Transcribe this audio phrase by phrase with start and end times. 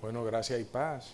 [0.00, 1.10] Bueno, gracias y paz.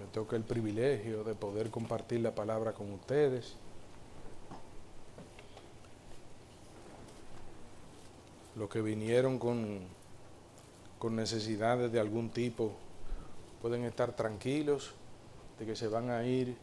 [0.00, 3.54] Me toca el privilegio de poder compartir la palabra con ustedes.
[8.56, 9.78] Los que vinieron con,
[10.98, 12.72] con necesidades de algún tipo
[13.62, 14.92] pueden estar tranquilos
[15.60, 16.56] de que se van a ir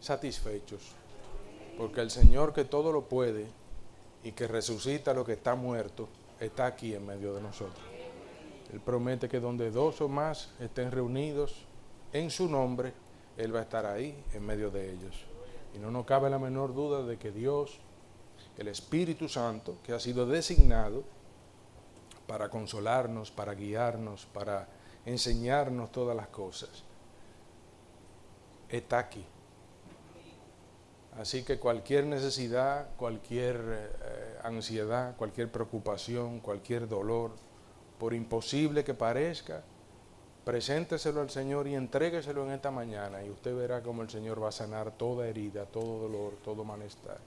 [0.00, 0.80] satisfechos.
[1.76, 3.46] Porque el Señor que todo lo puede
[4.24, 6.08] y que resucita lo que está muerto,
[6.40, 7.95] está aquí en medio de nosotros.
[8.72, 11.64] Él promete que donde dos o más estén reunidos
[12.12, 12.92] en su nombre,
[13.36, 15.24] Él va a estar ahí en medio de ellos.
[15.74, 17.78] Y no nos cabe la menor duda de que Dios,
[18.56, 21.04] el Espíritu Santo, que ha sido designado
[22.26, 24.68] para consolarnos, para guiarnos, para
[25.04, 26.84] enseñarnos todas las cosas,
[28.68, 29.24] está aquí.
[31.18, 37.30] Así que cualquier necesidad, cualquier eh, ansiedad, cualquier preocupación, cualquier dolor,
[37.98, 39.62] por imposible que parezca,
[40.44, 44.50] presénteselo al Señor y entrégueselo en esta mañana y usted verá cómo el Señor va
[44.50, 47.18] a sanar toda herida, todo dolor, todo malestar.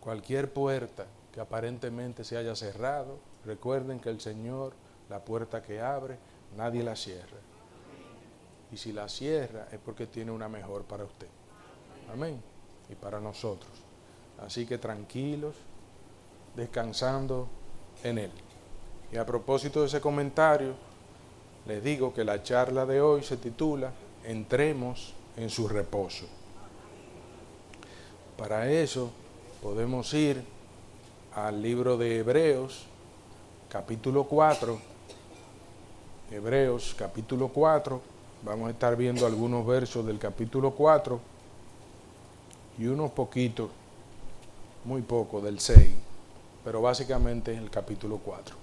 [0.00, 4.72] Cualquier puerta que aparentemente se haya cerrado, recuerden que el Señor,
[5.10, 6.16] la puerta que abre,
[6.56, 7.36] nadie la cierra.
[8.72, 11.28] Y si la cierra es porque tiene una mejor para usted.
[12.12, 12.40] Amén.
[12.88, 13.72] Y para nosotros.
[14.38, 15.56] Así que tranquilos,
[16.56, 17.48] descansando
[18.04, 18.30] en Él.
[19.12, 20.74] Y a propósito de ese comentario,
[21.66, 23.92] les digo que la charla de hoy se titula
[24.24, 26.26] Entremos en su reposo.
[28.36, 29.10] Para eso
[29.62, 30.42] podemos ir
[31.34, 32.84] al libro de Hebreos,
[33.68, 34.78] capítulo 4.
[36.30, 38.00] Hebreos, capítulo 4.
[38.42, 41.18] Vamos a estar viendo algunos versos del capítulo 4
[42.78, 43.70] y unos poquitos,
[44.84, 45.97] muy poco, del 6
[46.68, 48.54] pero básicamente es el capítulo 4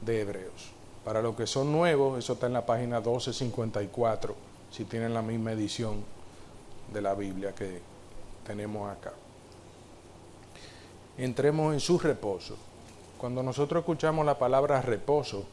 [0.00, 0.72] de Hebreos.
[1.04, 4.34] Para los que son nuevos, eso está en la página 1254,
[4.72, 6.02] si tienen la misma edición
[6.92, 7.80] de la Biblia que
[8.44, 9.12] tenemos acá.
[11.16, 12.56] Entremos en su reposo.
[13.18, 15.44] Cuando nosotros escuchamos la palabra reposo,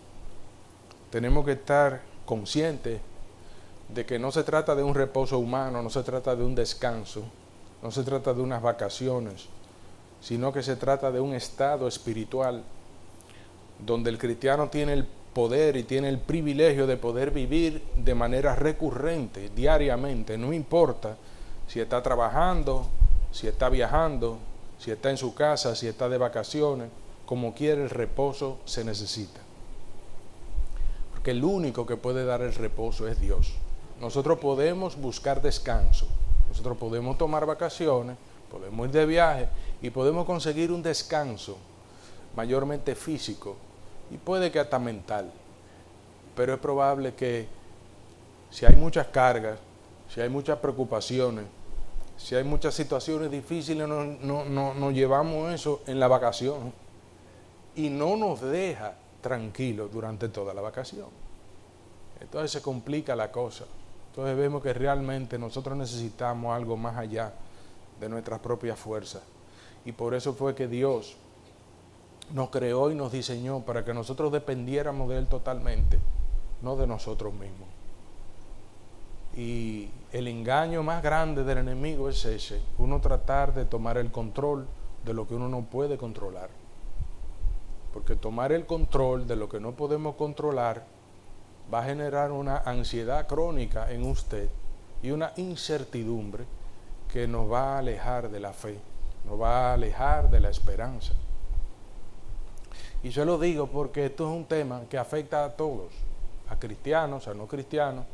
[1.11, 2.99] tenemos que estar conscientes
[3.89, 7.21] de que no se trata de un reposo humano, no se trata de un descanso,
[7.83, 9.49] no se trata de unas vacaciones,
[10.21, 12.63] sino que se trata de un estado espiritual
[13.79, 18.55] donde el cristiano tiene el poder y tiene el privilegio de poder vivir de manera
[18.55, 21.17] recurrente, diariamente, no importa
[21.67, 22.87] si está trabajando,
[23.31, 24.37] si está viajando,
[24.77, 26.89] si está en su casa, si está de vacaciones,
[27.25, 29.39] como quiera el reposo se necesita.
[31.13, 33.53] Porque el único que puede dar el reposo es Dios.
[34.01, 36.07] Nosotros podemos buscar descanso,
[36.49, 38.17] nosotros podemos tomar vacaciones,
[38.51, 39.49] podemos ir de viaje
[39.81, 41.57] y podemos conseguir un descanso
[42.35, 43.55] mayormente físico
[44.11, 45.31] y puede que hasta mental.
[46.35, 47.47] Pero es probable que
[48.49, 49.57] si hay muchas cargas,
[50.13, 51.45] si hay muchas preocupaciones,
[52.17, 56.71] si hay muchas situaciones difíciles, no, no, no, llevamos eso en la vacación
[57.75, 61.07] y no nos deja tranquilos durante toda la vacación.
[62.19, 63.65] Entonces se complica la cosa.
[64.09, 67.33] Entonces vemos que realmente nosotros necesitamos algo más allá
[67.99, 69.21] de nuestras propias fuerzas.
[69.85, 71.15] Y por eso fue que Dios
[72.33, 75.99] nos creó y nos diseñó para que nosotros dependiéramos de Él totalmente,
[76.61, 77.67] no de nosotros mismos.
[79.35, 84.67] Y el engaño más grande del enemigo es ese, uno tratar de tomar el control
[85.05, 86.49] de lo que uno no puede controlar.
[87.93, 90.85] Porque tomar el control de lo que no podemos controlar
[91.73, 94.49] va a generar una ansiedad crónica en usted
[95.01, 96.45] y una incertidumbre
[97.11, 98.90] que nos va a alejar de la fe
[99.25, 101.13] nos va a alejar de la esperanza.
[103.03, 105.91] Y yo lo digo porque esto es un tema que afecta a todos,
[106.49, 108.05] a cristianos, a no cristianos,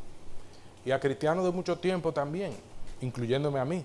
[0.84, 2.52] y a cristianos de mucho tiempo también,
[3.00, 3.84] incluyéndome a mí.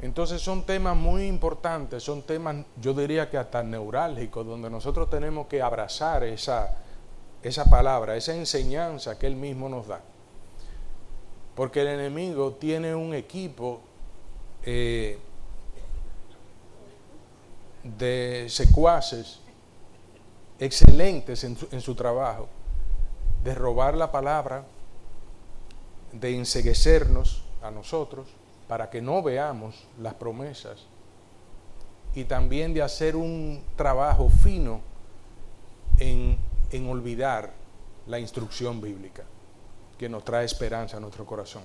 [0.00, 5.46] Entonces son temas muy importantes, son temas, yo diría que hasta neurálgicos, donde nosotros tenemos
[5.48, 6.76] que abrazar esa,
[7.42, 10.00] esa palabra, esa enseñanza que Él mismo nos da.
[11.56, 13.80] Porque el enemigo tiene un equipo
[14.62, 15.18] eh,
[17.96, 19.40] de secuaces
[20.58, 22.48] excelentes en su, trabajo,
[23.44, 24.64] de robar la palabra,
[26.12, 28.28] de enseguecernos a nosotros
[28.66, 30.86] para que no veamos las promesas
[32.14, 34.80] y también de hacer un trabajo fino
[35.98, 36.38] en,
[36.72, 37.52] en olvidar
[38.06, 39.24] la instrucción bíblica
[39.96, 41.62] que nos trae esperanza a nuestro corazón.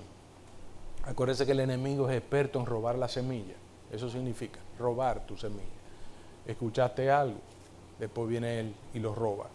[1.04, 3.54] Acuérdense que el enemigo es experto en robar la semilla.
[3.90, 5.83] Eso significa robar tu semilla
[6.46, 7.38] escuchaste algo,
[7.98, 9.46] después viene él y lo roba.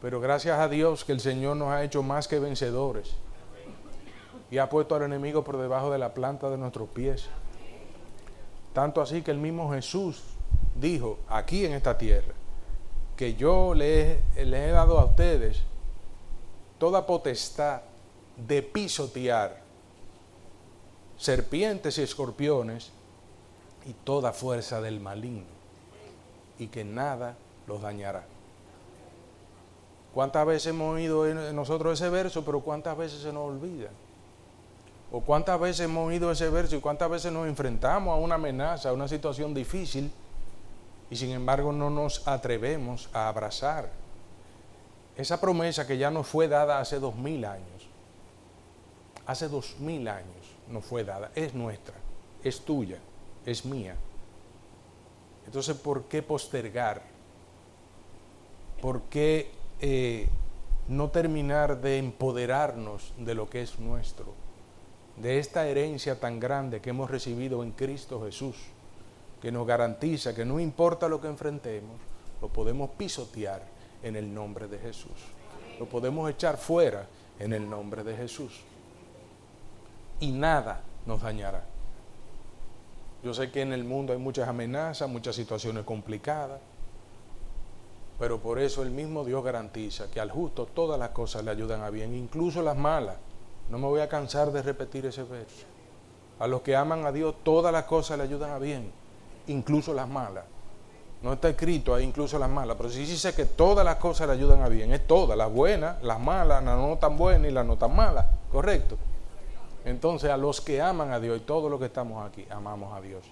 [0.00, 3.14] Pero gracias a Dios que el Señor nos ha hecho más que vencedores
[4.50, 7.28] y ha puesto al enemigo por debajo de la planta de nuestros pies.
[8.72, 10.22] Tanto así que el mismo Jesús
[10.74, 12.34] dijo aquí en esta tierra
[13.16, 15.62] que yo les, les he dado a ustedes
[16.78, 17.82] toda potestad
[18.36, 19.60] de pisotear
[21.18, 22.92] serpientes y escorpiones
[23.86, 25.44] y toda fuerza del maligno,
[26.58, 27.36] y que nada
[27.66, 28.24] los dañará.
[30.12, 33.90] ¿Cuántas veces hemos oído nosotros ese verso, pero cuántas veces se nos olvida?
[35.12, 38.90] ¿O cuántas veces hemos oído ese verso y cuántas veces nos enfrentamos a una amenaza,
[38.90, 40.10] a una situación difícil
[41.10, 43.90] y sin embargo no nos atrevemos a abrazar
[45.16, 47.88] esa promesa que ya nos fue dada hace dos mil años?
[49.26, 51.94] Hace dos mil años no fue dada, es nuestra,
[52.42, 52.98] es tuya,
[53.50, 53.96] es mía.
[55.46, 57.02] Entonces, ¿por qué postergar?
[58.80, 59.50] ¿Por qué
[59.80, 60.28] eh,
[60.88, 64.34] no terminar de empoderarnos de lo que es nuestro?
[65.16, 68.56] De esta herencia tan grande que hemos recibido en Cristo Jesús,
[69.42, 71.96] que nos garantiza que no importa lo que enfrentemos,
[72.40, 73.62] lo podemos pisotear
[74.02, 75.18] en el nombre de Jesús.
[75.78, 77.06] Lo podemos echar fuera
[77.38, 78.60] en el nombre de Jesús
[80.20, 81.69] y nada nos dañará.
[83.22, 86.60] Yo sé que en el mundo hay muchas amenazas, muchas situaciones complicadas,
[88.18, 91.82] pero por eso el mismo Dios garantiza que al justo todas las cosas le ayudan
[91.82, 93.16] a bien, incluso las malas.
[93.68, 95.66] No me voy a cansar de repetir ese verso.
[96.38, 98.90] A los que aman a Dios todas las cosas le ayudan a bien,
[99.46, 100.44] incluso las malas.
[101.22, 104.32] No está escrito ahí incluso las malas, pero sí dice que todas las cosas le
[104.32, 104.92] ayudan a bien.
[104.92, 108.26] Es todas, las buenas, las malas, las no tan buenas y las no tan malas.
[108.50, 108.96] ¿Correcto?
[109.84, 113.00] Entonces a los que aman a Dios y todos los que estamos aquí, amamos a
[113.00, 113.24] Dios.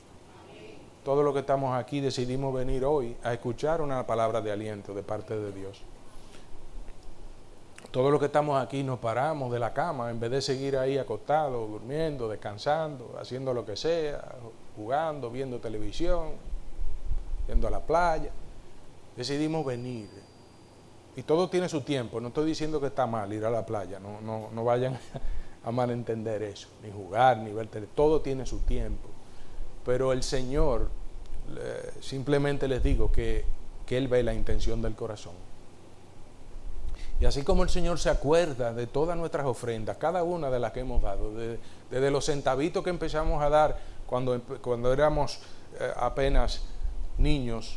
[1.04, 5.02] Todos los que estamos aquí decidimos venir hoy a escuchar una palabra de aliento de
[5.02, 5.82] parte de Dios.
[7.90, 10.98] Todos los que estamos aquí nos paramos de la cama en vez de seguir ahí
[10.98, 14.34] acostados, durmiendo, descansando, haciendo lo que sea,
[14.76, 16.32] jugando, viendo televisión,
[17.46, 18.30] yendo a la playa.
[19.16, 20.10] Decidimos venir.
[21.16, 22.20] Y todo tiene su tiempo.
[22.20, 23.98] No estoy diciendo que está mal ir a la playa.
[23.98, 24.98] No, no, no vayan
[25.68, 29.06] a malentender eso, ni jugar, ni ver todo tiene su tiempo.
[29.84, 30.88] Pero el Señor,
[32.00, 33.44] simplemente les digo que,
[33.84, 35.34] que Él ve la intención del corazón.
[37.20, 40.72] Y así como el Señor se acuerda de todas nuestras ofrendas, cada una de las
[40.72, 45.38] que hemos dado, desde los centavitos que empezamos a dar cuando, cuando éramos
[45.80, 46.62] eh, apenas
[47.18, 47.76] niños,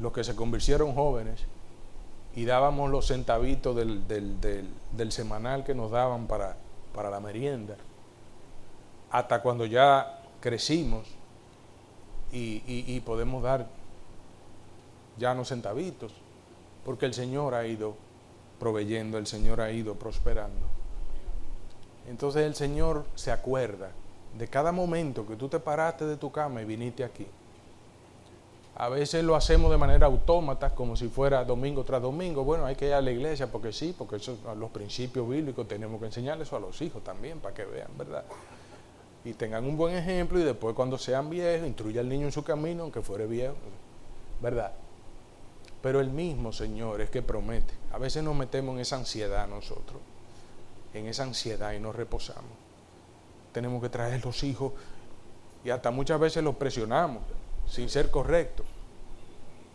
[0.00, 1.42] los que se convirtieron jóvenes,
[2.34, 6.56] y dábamos los centavitos del, del semanal que nos daban para,
[6.94, 7.76] para la merienda,
[9.10, 11.06] hasta cuando ya crecimos
[12.32, 13.68] y, podemos dar
[15.18, 16.12] ya no centavitos,
[16.84, 17.94] porque el Señor ha ido
[18.58, 20.66] proveyendo, el Señor ha ido prosperando.
[22.08, 23.90] Entonces el Señor se acuerda
[24.38, 27.26] de cada momento que tú te paraste de tu cama y viniste aquí.
[28.76, 32.42] A veces lo hacemos de manera autómata, como si fuera domingo tras domingo.
[32.42, 36.00] Bueno, hay que ir a la iglesia porque sí, porque eso, los principios bíblicos tenemos
[36.00, 38.24] que enseñar eso a los hijos también, para que vean, ¿verdad?
[39.24, 42.42] Y tengan un buen ejemplo y después cuando sean viejos, instruya al niño en su
[42.42, 43.54] camino, aunque fuere viejo,
[44.40, 44.72] ¿verdad?
[45.82, 47.74] Pero el mismo Señor es que promete.
[47.92, 50.00] A veces nos metemos en esa ansiedad nosotros,
[50.94, 52.50] en esa ansiedad y nos reposamos.
[53.52, 54.72] Tenemos que traer los hijos
[55.62, 57.22] y hasta muchas veces los presionamos
[57.66, 58.64] sin ser correcto,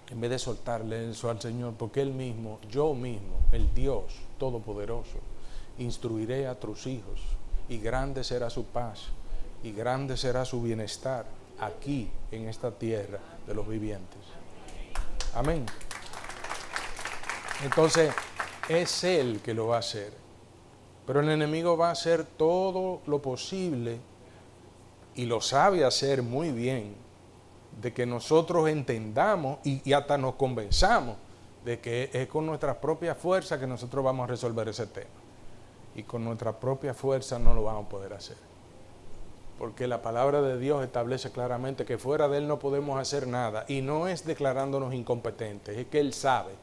[0.09, 4.03] en vez de soltarle eso al Señor, porque Él mismo, yo mismo, el Dios
[4.37, 5.17] Todopoderoso,
[5.79, 7.19] instruiré a tus hijos,
[7.69, 9.07] y grande será su paz,
[9.63, 11.25] y grande será su bienestar
[11.59, 14.21] aquí en esta tierra de los vivientes.
[15.33, 15.65] Amén.
[17.63, 18.13] Entonces,
[18.69, 20.13] es Él que lo va a hacer.
[21.05, 23.99] Pero el enemigo va a hacer todo lo posible
[25.15, 26.95] y lo sabe hacer muy bien
[27.81, 31.15] de que nosotros entendamos y, hasta nos convenzamos
[31.63, 35.07] de que es con nuestra propia fuerza que nosotros vamos a resolver ese tema.
[35.95, 38.37] Y con nuestra propia fuerza no lo vamos a poder hacer.
[39.57, 43.65] Porque la palabra de Dios establece claramente que fuera de Él no podemos hacer nada.
[43.67, 46.53] Y no es declarándonos incompetentes, es que Él sabe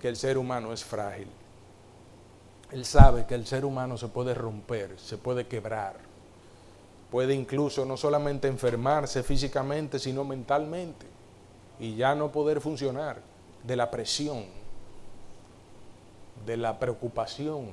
[0.00, 1.28] que el ser humano es frágil.
[2.72, 6.15] Él sabe que el ser humano se puede romper, se puede quebrar
[7.10, 11.06] puede incluso no solamente enfermarse físicamente, sino mentalmente,
[11.78, 13.20] y ya no poder funcionar
[13.62, 14.44] de la presión,
[16.44, 17.70] de la preocupación.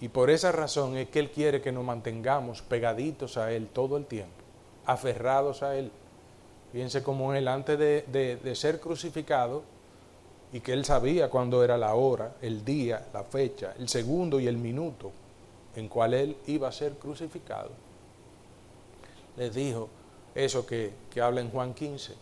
[0.00, 3.96] Y por esa razón es que Él quiere que nos mantengamos pegaditos a Él todo
[3.96, 4.42] el tiempo,
[4.86, 5.90] aferrados a Él.
[6.72, 9.62] Fíjense como Él, antes de, de ser crucificado,
[10.52, 14.46] y que él sabía cuándo era la hora, el día, la fecha, el segundo y
[14.46, 15.12] el minuto
[15.76, 17.70] en cual él iba a ser crucificado,
[19.36, 19.88] les dijo
[20.34, 22.14] eso que, que habla en Juan 15.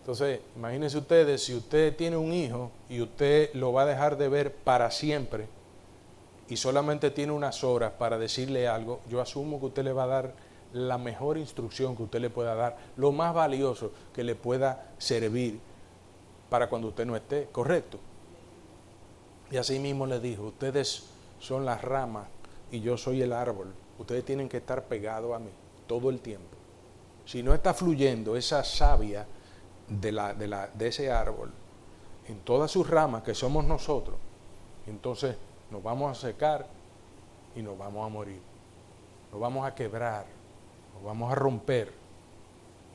[0.00, 4.28] Entonces, imagínense ustedes, si usted tiene un hijo y usted lo va a dejar de
[4.28, 5.46] ver para siempre
[6.48, 10.08] y solamente tiene unas horas para decirle algo, yo asumo que usted le va a
[10.08, 10.34] dar
[10.72, 15.60] la mejor instrucción que usted le pueda dar, lo más valioso que le pueda servir
[16.50, 17.98] para cuando usted no esté, correcto.
[19.52, 21.04] Y así mismo le dijo, ustedes
[21.38, 22.26] son las ramas
[22.72, 25.50] y yo soy el árbol, ustedes tienen que estar pegados a mí
[25.92, 26.56] todo el tiempo.
[27.26, 29.26] Si no está fluyendo esa savia
[29.86, 31.52] de, la, de, la, de ese árbol
[32.28, 34.16] en todas sus ramas, que somos nosotros,
[34.86, 35.36] entonces
[35.70, 36.66] nos vamos a secar
[37.54, 38.40] y nos vamos a morir.
[39.30, 40.24] Nos vamos a quebrar,
[40.94, 41.92] nos vamos a romper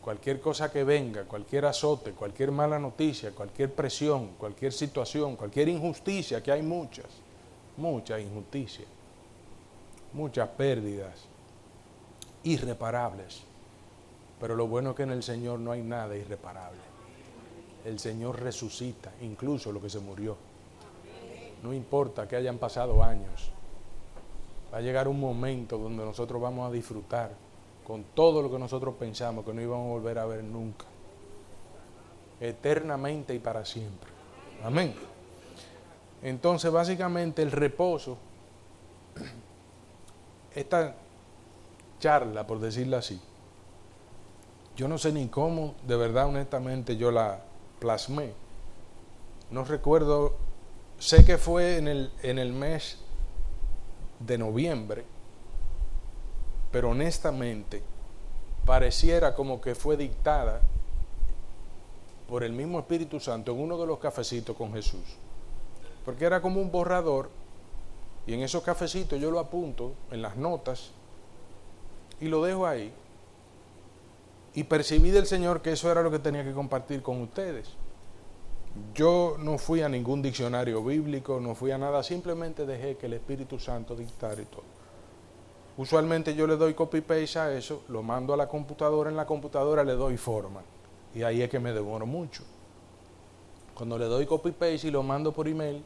[0.01, 6.41] cualquier cosa que venga, cualquier azote, cualquier mala noticia, cualquier presión, cualquier situación, cualquier injusticia,
[6.41, 7.05] que hay muchas,
[7.77, 8.87] muchas injusticias,
[10.13, 11.26] muchas pérdidas
[12.47, 13.41] irreparables.
[14.39, 16.79] Pero lo bueno es que en el Señor no hay nada irreparable.
[17.85, 20.37] El Señor resucita, incluso lo que se murió.
[21.63, 23.51] No importa que hayan pasado años.
[24.73, 27.31] Va a llegar un momento donde nosotros vamos a disfrutar
[27.85, 30.85] con todo lo que nosotros pensamos que no íbamos a volver a ver nunca.
[32.39, 34.11] Eternamente y para siempre.
[34.63, 34.93] Amén.
[36.21, 38.17] Entonces, básicamente el reposo,
[40.55, 40.95] esta
[41.99, 43.19] charla, por decirlo así,
[44.75, 47.41] yo no sé ni cómo, de verdad, honestamente, yo la
[47.79, 48.33] plasmé.
[49.49, 50.35] No recuerdo,
[50.99, 52.99] sé que fue en el, en el mes
[54.19, 55.03] de noviembre,
[56.71, 57.81] pero honestamente
[58.65, 60.61] pareciera como que fue dictada
[62.27, 65.17] por el mismo Espíritu Santo en uno de los cafecitos con Jesús.
[66.05, 67.31] Porque era como un borrador
[68.27, 70.91] y en esos cafecitos yo lo apunto en las notas
[72.19, 72.91] y lo dejo ahí.
[74.53, 77.75] Y percibí del Señor que eso era lo que tenía que compartir con ustedes.
[78.93, 83.13] Yo no fui a ningún diccionario bíblico, no fui a nada, simplemente dejé que el
[83.13, 84.63] Espíritu Santo dictara y todo.
[85.77, 89.83] Usualmente yo le doy copy-paste a eso, lo mando a la computadora, en la computadora
[89.83, 90.61] le doy forma.
[91.13, 92.43] Y ahí es que me demoro mucho.
[93.75, 95.83] Cuando le doy copy-paste y lo mando por email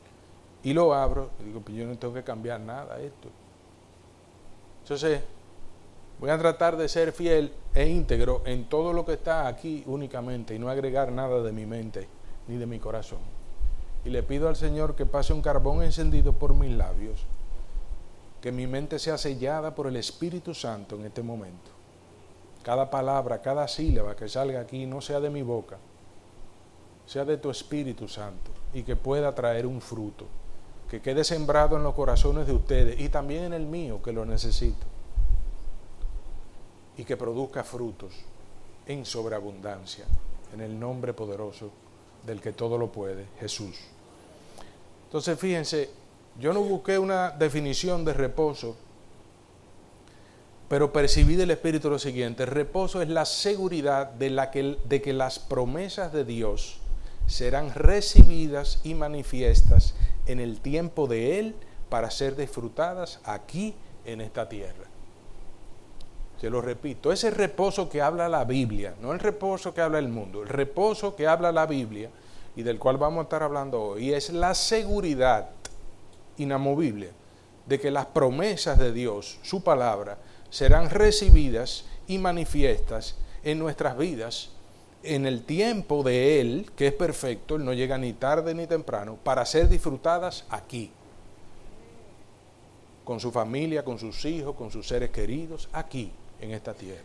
[0.64, 3.30] y lo abro, digo, pues yo no tengo que cambiar nada esto.
[4.84, 5.22] Entonces,
[6.22, 10.54] voy a tratar de ser fiel e íntegro en todo lo que está aquí únicamente
[10.54, 12.08] y no agregar nada de mi mente
[12.48, 13.18] ni de mi corazón.
[14.06, 17.26] Y le pido al Señor que pase un carbón encendido por mis labios
[18.40, 21.70] que mi mente sea sellada por el Espíritu Santo en este momento.
[22.64, 25.78] Cada palabra, cada sílaba que salga aquí no sea de mi boca,
[27.06, 30.26] sea de tu Espíritu Santo y que pueda traer un fruto,
[30.90, 34.26] que quede sembrado en los corazones de ustedes y también en el mío que lo
[34.26, 34.91] necesito
[37.02, 38.14] y que produzca frutos
[38.86, 40.06] en sobreabundancia,
[40.54, 41.72] en el nombre poderoso
[42.24, 43.76] del que todo lo puede, Jesús.
[45.06, 45.90] Entonces fíjense,
[46.40, 48.76] yo no busqué una definición de reposo,
[50.70, 55.14] pero percibí del Espíritu lo siguiente, reposo es la seguridad de, la que, de que
[55.14, 56.82] las promesas de Dios
[57.26, 59.96] serán recibidas y manifiestas
[60.28, 61.56] en el tiempo de Él
[61.90, 63.74] para ser disfrutadas aquí
[64.06, 64.91] en esta tierra.
[66.42, 70.10] Se lo repito, ese reposo que habla la Biblia, no el reposo que habla el
[70.10, 72.10] mundo, el reposo que habla la Biblia
[72.56, 75.50] y del cual vamos a estar hablando hoy, es la seguridad
[76.38, 77.12] inamovible
[77.68, 80.18] de que las promesas de Dios, su palabra,
[80.50, 84.50] serán recibidas y manifiestas en nuestras vidas
[85.04, 89.16] en el tiempo de Él, que es perfecto, Él no llega ni tarde ni temprano,
[89.24, 90.92] para ser disfrutadas aquí,
[93.06, 97.02] con su familia, con sus hijos, con sus seres queridos, aquí, en esta tierra.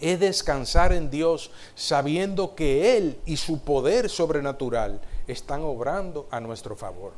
[0.00, 6.76] Es descansar en Dios sabiendo que Él y su poder sobrenatural están obrando a nuestro
[6.76, 7.12] favor.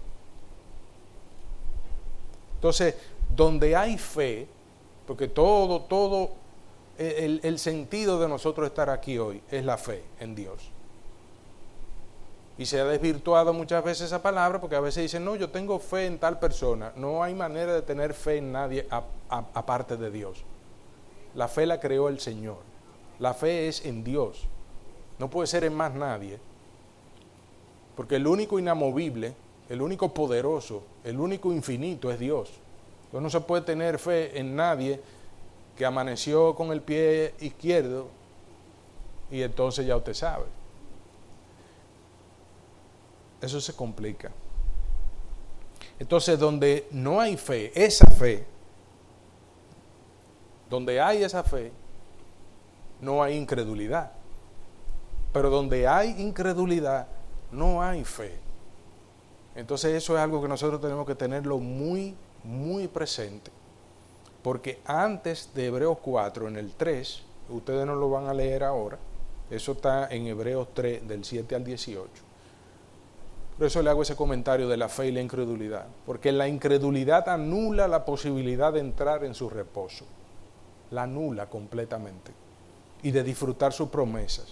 [2.55, 2.95] Entonces,
[3.35, 4.47] donde hay fe,
[5.07, 6.31] porque todo, todo,
[6.99, 10.71] el, sentido de nosotros estar aquí hoy es la fe en Dios.
[12.59, 15.79] Y se ha desvirtuado muchas veces esa palabra porque a veces dicen, no, yo tengo
[15.79, 16.93] fe en tal persona.
[16.97, 18.87] No hay manera de tener fe en nadie
[19.29, 20.43] aparte de Dios.
[21.37, 22.59] La fe la creó el Señor.
[23.21, 24.43] La fe es en Dios.
[25.19, 26.41] No puede ser en más nadie.
[27.95, 29.35] Porque el único inamovible
[29.69, 32.51] el único poderoso, el único infinito es Dios.
[33.07, 35.01] Entonces no se puede tener fe en nadie
[35.77, 38.09] que amaneció con el pie izquierdo
[39.31, 40.45] y entonces ya usted sabe.
[43.41, 44.31] eso se complica.
[45.99, 48.45] Entonces, donde no hay fe, esa fe,
[50.71, 51.73] donde hay esa fe,
[53.01, 54.13] no hay incredulidad.
[55.33, 57.07] Pero donde hay incredulidad,
[57.53, 58.39] no hay fe.
[59.55, 63.51] Entonces eso es algo que nosotros tenemos que tenerlo muy, muy presente.
[64.43, 68.99] Porque antes de Hebreos 4, en el 3, ustedes no lo van a leer ahora,
[69.51, 72.09] eso está en Hebreos 3, del 7 al 18.
[73.57, 75.87] Por eso le hago ese comentario de la fe y la incredulidad.
[76.05, 80.05] Porque la incredulidad anula la posibilidad de entrar en su reposo.
[80.91, 82.33] La anula completamente.
[83.03, 84.47] Y de disfrutar sus promesas.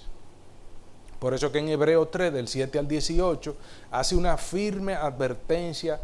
[1.18, 3.56] Por eso que en Hebreo 3, del 7 al 18,
[3.90, 6.00] hace una firme advertencia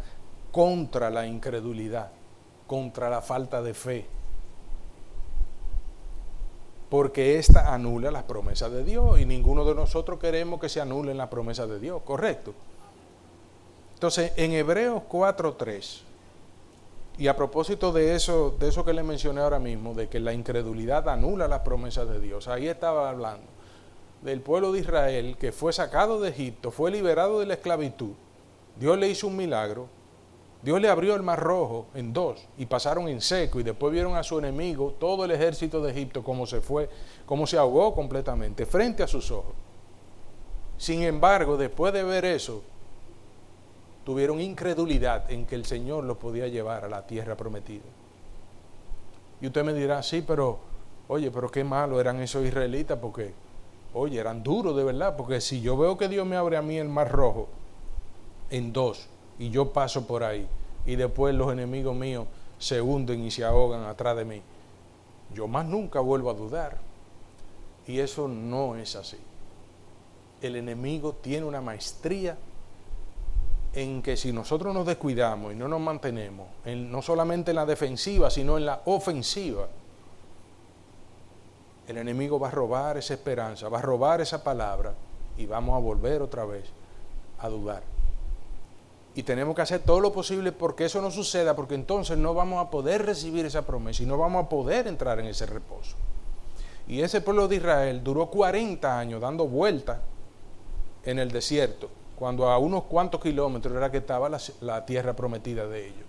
[0.51, 2.11] contra la incredulidad,
[2.67, 4.05] contra la falta de fe.
[6.89, 11.17] Porque esta anula las promesas de Dios y ninguno de nosotros queremos que se anulen
[11.17, 12.53] las promesas de Dios, ¿correcto?
[13.93, 16.01] Entonces, en Hebreos 4.3,
[17.17, 20.33] y a propósito de eso, de eso que le mencioné ahora mismo, de que la
[20.33, 23.47] incredulidad anula las promesas de Dios, ahí estaba hablando.
[24.21, 28.13] Del pueblo de Israel que fue sacado de Egipto, fue liberado de la esclavitud,
[28.79, 29.87] Dios le hizo un milagro,
[30.61, 34.15] Dios le abrió el mar rojo en dos y pasaron en seco y después vieron
[34.15, 36.87] a su enemigo, todo el ejército de Egipto, como se fue,
[37.25, 39.53] como se ahogó completamente frente a sus ojos.
[40.77, 42.63] Sin embargo, después de ver eso,
[44.03, 47.83] tuvieron incredulidad en que el Señor los podía llevar a la tierra prometida.
[49.41, 50.59] Y usted me dirá, sí, pero,
[51.07, 53.33] oye, pero qué malo eran esos israelitas porque
[53.93, 56.77] Oye, eran duros de verdad, porque si yo veo que Dios me abre a mí
[56.77, 57.49] el mar rojo
[58.49, 60.47] en dos y yo paso por ahí
[60.85, 62.25] y después los enemigos míos
[62.57, 64.41] se hunden y se ahogan atrás de mí,
[65.33, 66.77] yo más nunca vuelvo a dudar.
[67.85, 69.17] Y eso no es así.
[70.41, 72.37] El enemigo tiene una maestría
[73.73, 78.29] en que si nosotros nos descuidamos y no nos mantenemos, no solamente en la defensiva,
[78.29, 79.67] sino en la ofensiva,
[81.87, 84.93] el enemigo va a robar esa esperanza, va a robar esa palabra
[85.37, 86.65] y vamos a volver otra vez
[87.39, 87.83] a dudar.
[89.13, 92.65] Y tenemos que hacer todo lo posible porque eso no suceda, porque entonces no vamos
[92.65, 95.97] a poder recibir esa promesa y no vamos a poder entrar en ese reposo.
[96.87, 99.99] Y ese pueblo de Israel duró 40 años dando vueltas
[101.03, 101.89] en el desierto,
[102.21, 106.05] cuando a unos cuantos kilómetros era que estaba la, la tierra prometida de ellos,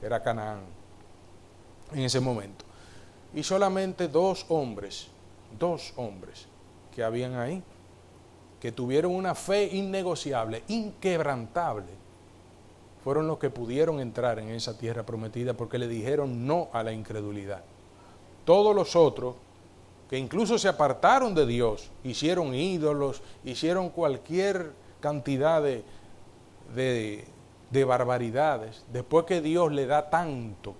[0.00, 0.62] que era Canaán,
[1.92, 2.64] en ese momento
[3.32, 5.06] y solamente dos hombres,
[5.56, 6.48] dos hombres
[6.92, 7.62] que habían ahí,
[8.58, 11.92] que tuvieron una fe innegociable, inquebrantable,
[13.04, 16.90] fueron los que pudieron entrar en esa tierra prometida porque le dijeron no a la
[16.90, 17.62] incredulidad.
[18.44, 19.36] Todos los otros,
[20.10, 25.84] que incluso se apartaron de Dios, hicieron ídolos, hicieron cualquier cantidad de,
[26.74, 27.24] de,
[27.70, 30.74] de barbaridades, después que Dios le da tanto,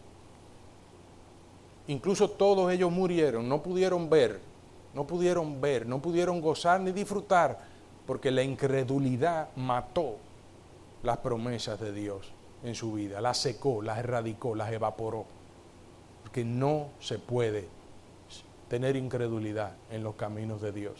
[1.89, 4.41] Incluso todos ellos murieron, no pudieron ver,
[4.93, 7.61] no pudieron ver, no pudieron gozar ni disfrutar,
[8.07, 10.17] porque la incredulidad mató
[11.03, 12.33] las promesas de Dios
[12.65, 15.27] en su vida, las secó, las erradicó, las evaporó.
[16.23, 17.69] Porque no se puede
[18.69, 20.95] tener incredulidad en los caminos de Dios.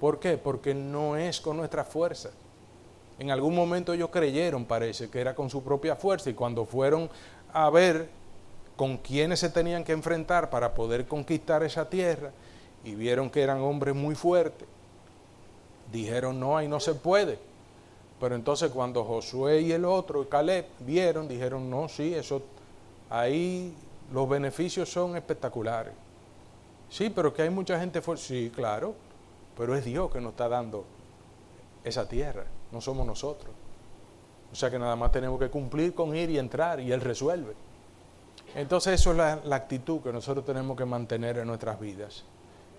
[0.00, 0.36] ¿Por qué?
[0.36, 2.30] Porque no es con nuestra fuerza.
[3.18, 7.10] En algún momento ellos creyeron, parece, que era con su propia fuerza y cuando fueron
[7.52, 8.08] a ver
[8.76, 12.30] con quienes se tenían que enfrentar para poder conquistar esa tierra
[12.84, 14.68] y vieron que eran hombres muy fuertes,
[15.92, 17.38] dijeron no, ahí no se puede.
[18.20, 22.42] Pero entonces cuando Josué y el otro, Caleb, vieron, dijeron no, sí, eso,
[23.10, 23.74] ahí
[24.12, 25.92] los beneficios son espectaculares.
[26.88, 28.24] Sí, pero que hay mucha gente fuerte.
[28.24, 28.94] Sí, claro,
[29.58, 30.84] pero es Dios que nos está dando
[31.82, 33.52] esa tierra, no somos nosotros.
[34.52, 37.54] O sea que nada más tenemos que cumplir con ir y entrar y Él resuelve.
[38.54, 42.24] Entonces eso es la, actitud que nosotros tenemos que mantener en nuestras vidas.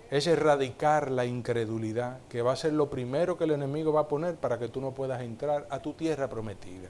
[0.10, 4.08] Es erradicar la incredulidad, que va a ser lo primero que el enemigo va a
[4.08, 6.90] poner para que tú no puedas entrar a tu tierra prometida.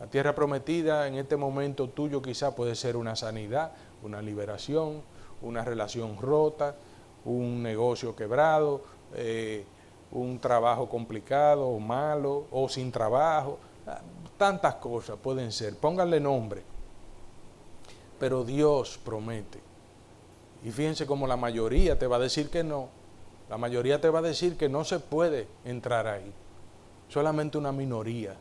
[0.00, 3.72] La tierra prometida en este momento tuyo quizá puede ser una sanidad,
[4.02, 5.02] una liberación,
[5.42, 6.76] una relación rota,
[7.24, 8.82] un negocio quebrado,
[9.14, 9.64] eh,
[10.10, 13.58] un trabajo complicado o malo o sin trabajo.
[14.36, 15.76] Tantas cosas pueden ser.
[15.76, 16.72] Pónganle nombre
[18.22, 19.58] pero Dios promete.
[20.62, 22.88] Y fíjense cómo la mayoría te va a decir que no.
[23.50, 26.32] La mayoría te va a decir que no se puede entrar ahí.
[27.08, 28.36] Solamente una minoría,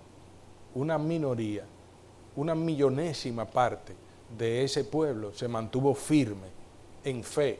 [0.75, 1.65] una minoría,
[2.35, 3.95] una millonésima parte
[4.37, 6.49] de ese pueblo se mantuvo firme
[7.03, 7.59] en fe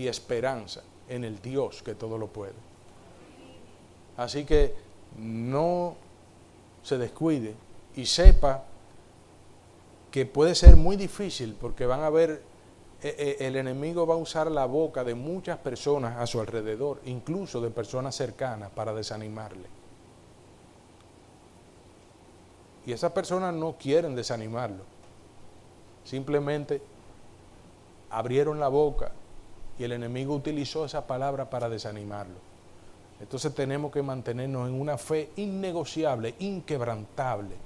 [0.00, 2.54] y esperanza en el Dios que todo lo puede.
[4.16, 4.74] Así que
[5.18, 5.94] no
[6.82, 7.54] se descuide
[7.96, 8.64] y sepa
[10.10, 12.42] que puede ser muy difícil porque van a ver,
[13.02, 17.02] eh, eh, el enemigo va a usar la boca de muchas personas a su alrededor,
[17.04, 19.68] incluso de personas cercanas, para desanimarle.
[22.86, 24.82] Y esas personas no quieren desanimarlo,
[26.04, 26.80] simplemente
[28.08, 29.12] abrieron la boca
[29.80, 32.36] y el enemigo utilizó esa palabra para desanimarlo.
[33.18, 37.56] Entonces tenemos que mantenernos en una fe innegociable, inquebrantable,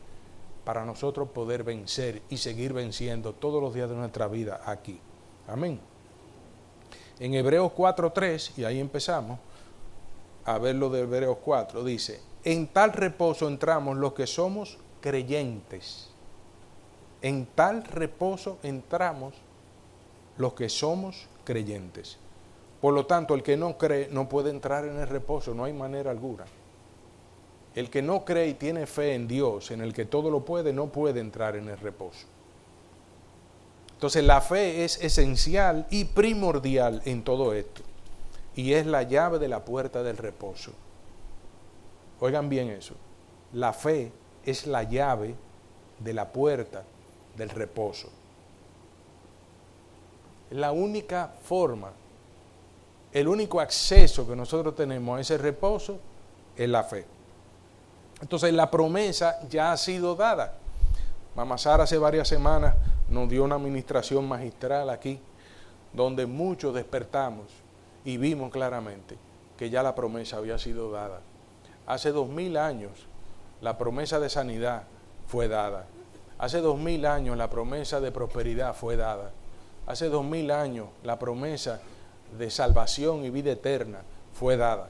[0.65, 5.01] para nosotros poder vencer y seguir venciendo todos los días de nuestra vida aquí.
[5.49, 5.81] Amén.
[7.19, 9.41] En Hebreos 4.3, y ahí empezamos
[10.45, 16.11] a ver lo de Hebreos 4, dice, en tal reposo entramos los que somos creyentes.
[17.23, 19.35] En tal reposo entramos
[20.39, 22.19] los que somos creyentes.
[22.81, 25.73] Por lo tanto, el que no cree no puede entrar en el reposo, no hay
[25.73, 26.45] manera alguna.
[27.75, 30.73] El que no cree y tiene fe en Dios, en el que todo lo puede,
[30.73, 32.27] no puede entrar en el reposo.
[33.95, 37.83] Entonces la fe es esencial y primordial en todo esto.
[38.55, 40.73] Y es la llave de la puerta del reposo.
[42.21, 42.95] Oigan bien eso.
[43.55, 44.13] La fe
[44.45, 45.35] es la llave
[45.99, 46.85] de la puerta
[47.37, 48.11] del reposo.
[50.55, 51.91] La única forma,
[53.13, 55.99] el único acceso que nosotros tenemos a ese reposo
[56.57, 57.05] es la fe.
[58.21, 60.55] Entonces la promesa ya ha sido dada.
[61.35, 62.77] Mamá Sara hace varias semanas
[63.09, 65.19] nos dio una administración magistral aquí,
[65.93, 67.47] donde muchos despertamos
[68.05, 69.19] y vimos claramente
[69.59, 71.19] que ya la promesa había sido dada.
[71.85, 72.93] Hace dos mil años
[73.61, 74.85] la promesa de sanidad
[75.27, 75.87] fue dada.
[76.39, 79.33] Hace dos mil años la promesa de prosperidad fue dada.
[79.87, 81.81] Hace dos mil años la promesa
[82.39, 84.89] de salvación y vida eterna fue dada.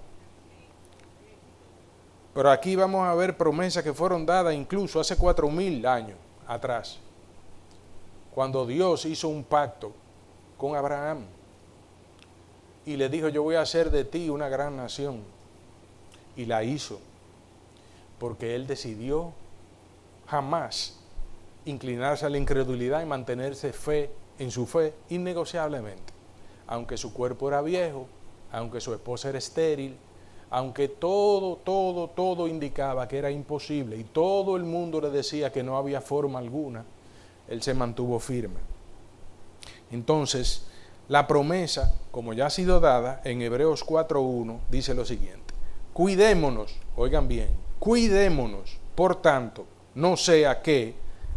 [2.33, 6.99] Pero aquí vamos a ver promesas que fueron dadas incluso hace cuatro mil años atrás,
[8.35, 9.93] cuando Dios hizo un pacto
[10.59, 11.25] con Abraham
[12.87, 15.23] y le dijo, yo voy a hacer de ti una gran nación.
[16.37, 16.99] Y la hizo,
[18.19, 19.33] porque él decidió
[20.27, 20.99] jamás
[21.65, 26.13] inclinarse a la incredulidad y mantenerse fe en su fe innegociablemente,
[26.67, 28.07] aunque su cuerpo era viejo,
[28.53, 29.97] aunque su esposa era estéril,
[30.51, 35.63] aunque todo, todo, todo indicaba que era imposible y todo el mundo le decía que
[35.63, 36.85] no había forma alguna,
[37.49, 38.61] él se mantuvo firme.
[39.91, 40.67] Entonces,
[41.09, 45.55] la promesa, como ya ha sido dada en Hebreos 4.1, dice lo siguiente,
[45.93, 50.95] cuidémonos, oigan bien, cuidémonos, por tanto, no sea que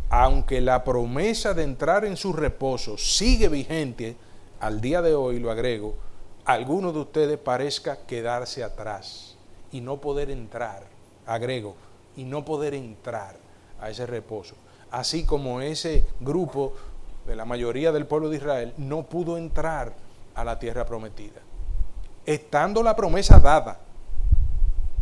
[0.10, 4.15] aunque la promesa de entrar en su reposo sigue vigente,
[4.60, 5.96] al día de hoy lo agrego,
[6.46, 9.36] alguno de ustedes parezca quedarse atrás
[9.72, 10.84] y no poder entrar,
[11.26, 11.76] agrego,
[12.15, 13.36] y no poder entrar
[13.82, 14.56] a ese reposo.
[14.89, 16.74] Así como ese grupo
[17.26, 19.93] de la mayoría del pueblo de Israel no pudo entrar
[20.34, 21.41] a la tierra prometida,
[22.26, 23.82] estando la promesa dada.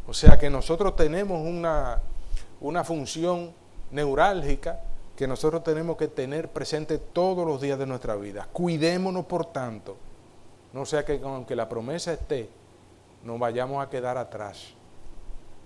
[0.07, 2.01] O sea que nosotros tenemos una,
[2.59, 3.53] una función
[3.91, 4.79] neurálgica
[5.15, 8.47] que nosotros tenemos que tener presente todos los días de nuestra vida.
[8.51, 9.95] Cuidémonos, por tanto,
[10.73, 12.49] no sea que aunque la promesa esté,
[13.23, 14.73] nos vayamos a quedar atrás.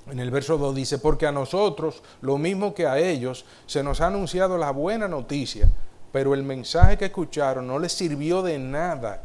[0.07, 4.01] En el verso 2 dice, porque a nosotros, lo mismo que a ellos, se nos
[4.01, 5.69] ha anunciado la buena noticia,
[6.11, 9.23] pero el mensaje que escucharon no les sirvió de nada,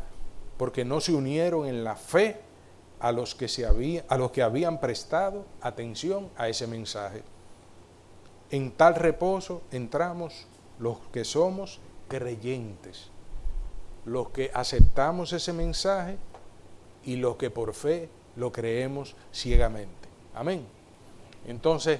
[0.56, 2.40] porque no se unieron en la fe
[3.00, 7.22] a los que, se había, a los que habían prestado atención a ese mensaje.
[8.54, 10.46] En tal reposo entramos
[10.78, 13.08] los que somos creyentes,
[14.04, 16.18] los que aceptamos ese mensaje
[17.02, 20.08] y los que por fe lo creemos ciegamente.
[20.36, 20.64] Amén.
[21.48, 21.98] Entonces,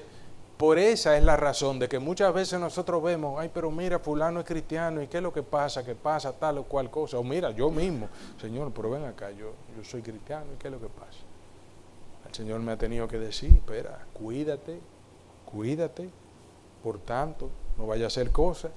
[0.55, 4.39] por esa es la razón de que muchas veces nosotros vemos, ay, pero mira, fulano
[4.39, 5.83] es cristiano, ¿y qué es lo que pasa?
[5.83, 7.17] ¿Qué pasa tal o cual cosa?
[7.17, 8.07] O mira, yo mismo,
[8.39, 11.19] Señor, pero ven acá, yo, yo soy cristiano, ¿y qué es lo que pasa?
[12.25, 14.79] El Señor me ha tenido que decir, espera, cuídate,
[15.45, 16.09] cuídate,
[16.85, 18.69] por tanto, no vaya a ser cosa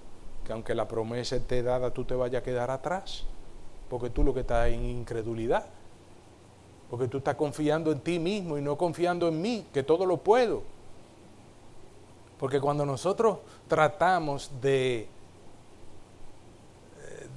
[0.43, 3.25] que aunque la promesa esté dada, tú te vayas a quedar atrás.
[3.91, 5.67] Porque tú lo que estás en incredulidad.
[6.89, 10.17] Porque tú estás confiando en ti mismo y no confiando en mí, que todo lo
[10.17, 10.63] puedo.
[12.39, 15.07] Porque cuando nosotros tratamos de,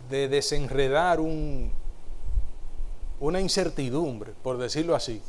[0.10, 1.70] de desenredar un,
[3.20, 5.22] una incertidumbre, por decirlo así,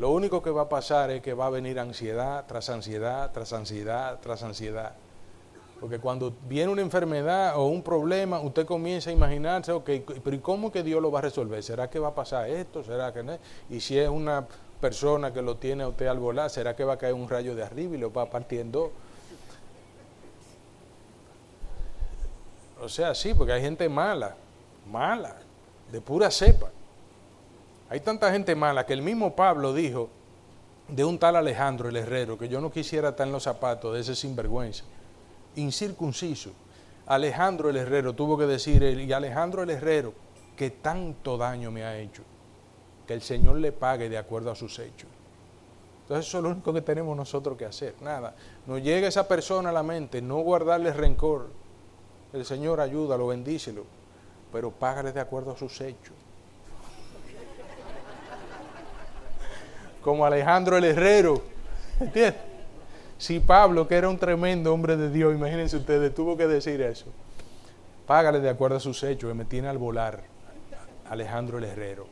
[0.00, 3.52] lo único que va a pasar es que va a venir ansiedad tras ansiedad, tras
[3.52, 4.94] ansiedad, tras ansiedad.
[5.78, 9.90] Porque cuando viene una enfermedad o un problema, usted comienza a imaginarse, ok,
[10.24, 11.62] pero ¿y cómo que Dios lo va a resolver?
[11.62, 12.82] ¿Será que va a pasar esto?
[12.82, 13.36] ¿Será que no?
[13.68, 14.46] Y si es una
[14.80, 17.54] persona que lo tiene a usted al volar, ¿será que va a caer un rayo
[17.54, 18.92] de arriba y lo va partiendo?
[22.80, 24.34] O sea, sí, porque hay gente mala,
[24.90, 25.36] mala,
[25.92, 26.70] de pura cepa.
[27.90, 30.08] Hay tanta gente mala que el mismo Pablo dijo
[30.86, 34.00] de un tal Alejandro el herrero, que yo no quisiera estar en los zapatos de
[34.00, 34.84] ese sinvergüenza,
[35.56, 36.52] incircunciso.
[37.06, 40.14] Alejandro el herrero tuvo que decir, y Alejandro el herrero,
[40.56, 42.22] que tanto daño me ha hecho,
[43.08, 45.08] que el Señor le pague de acuerdo a sus hechos.
[46.02, 48.36] Entonces eso es lo único que tenemos nosotros que hacer, nada.
[48.66, 51.48] Nos llega esa persona a la mente, no guardarle rencor,
[52.32, 53.84] el Señor ayúdalo, bendícelo,
[54.52, 56.14] pero págale de acuerdo a sus hechos.
[60.02, 61.42] Como Alejandro el Herrero,
[62.00, 62.40] ¿entiendes?
[63.18, 67.06] Si Pablo, que era un tremendo hombre de Dios, imagínense ustedes, tuvo que decir eso.
[68.06, 70.22] Págale de acuerdo a sus hechos, que me tiene al volar,
[71.08, 72.06] Alejandro el Herrero.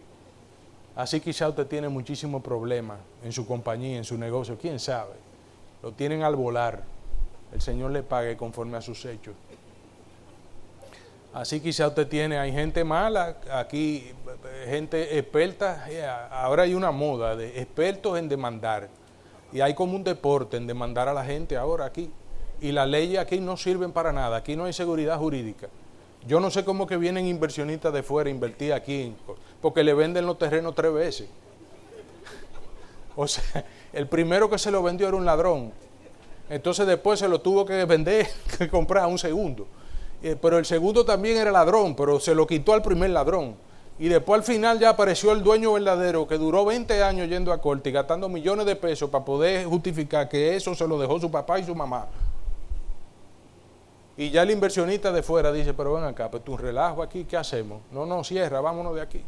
[0.95, 5.15] Así quizá usted tiene muchísimos problemas en su compañía, en su negocio, quién sabe.
[5.83, 6.83] Lo tienen al volar.
[7.53, 9.35] El Señor le pague conforme a sus hechos.
[11.33, 14.13] Así quizá usted tiene, hay gente mala, aquí
[14.67, 15.87] gente experta,
[16.31, 18.89] ahora hay una moda de expertos en demandar.
[19.53, 22.11] Y hay como un deporte en demandar a la gente ahora aquí.
[22.61, 25.69] Y las leyes aquí no sirven para nada, aquí no hay seguridad jurídica.
[26.27, 29.15] Yo no sé cómo que vienen inversionistas de fuera a invertir aquí,
[29.61, 31.29] porque le venden los terrenos tres veces.
[33.17, 35.73] O sea, el primero que se lo vendió era un ladrón.
[36.51, 39.67] Entonces después se lo tuvo que vender, que comprar a un segundo.
[40.23, 43.57] Eh, pero el segundo también era ladrón, pero se lo quitó al primer ladrón.
[43.99, 47.61] Y después al final ya apareció el dueño verdadero que duró 20 años yendo a
[47.61, 51.31] corte y gastando millones de pesos para poder justificar que eso se lo dejó su
[51.31, 52.07] papá y su mamá.
[54.17, 57.37] Y ya el inversionista de fuera dice, pero ven acá, pues tu relajo aquí, ¿qué
[57.37, 57.83] hacemos?
[57.93, 59.23] No, no, cierra, vámonos de aquí.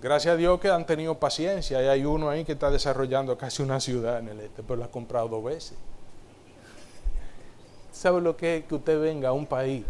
[0.00, 3.62] Gracias a Dios que han tenido paciencia y hay uno ahí que está desarrollando casi
[3.62, 5.78] una ciudad en el este, pero lo ha comprado dos veces.
[8.04, 9.82] ¿Sabe lo que es que usted venga a un país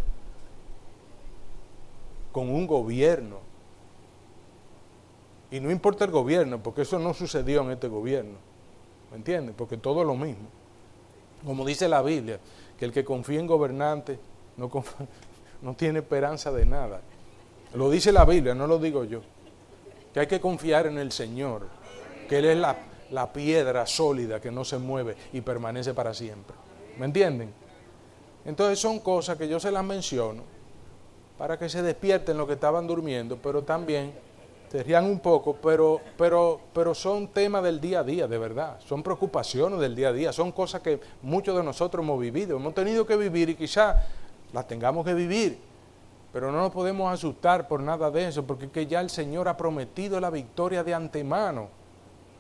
[2.31, 3.41] con un gobierno?
[5.51, 8.37] Y no importa el gobierno, porque eso no sucedió en este gobierno.
[9.11, 9.53] ¿Me entiende?
[9.53, 10.47] Porque todo es lo mismo.
[11.45, 12.39] Como dice la Biblia,
[12.79, 14.21] que el que confía en gobernantes
[15.61, 17.01] no, tiene esperanza de nada.
[17.75, 19.23] Lo dice la Biblia, no lo digo yo.
[20.13, 21.67] Que hay que confiar en el Señor,
[22.29, 22.59] que Él es
[23.11, 26.55] la piedra sólida que no se mueve y permanece para siempre.
[26.97, 27.64] ¿Me entienden?
[28.45, 30.43] Entonces son cosas que yo se las menciono
[31.39, 34.13] para que se despierten los que estaban durmiendo, pero también
[34.71, 38.79] se rían un poco, pero, pero, pero son temas del día a día, de verdad.
[38.87, 42.75] Son preocupaciones del día a día, son cosas que muchos de nosotros hemos vivido, hemos
[42.75, 44.03] tenido que vivir y quizá
[44.53, 45.59] las tengamos que vivir,
[46.33, 49.57] pero no nos podemos asustar por nada de eso, porque que ya el Señor ha
[49.57, 51.69] prometido la victoria de antemano,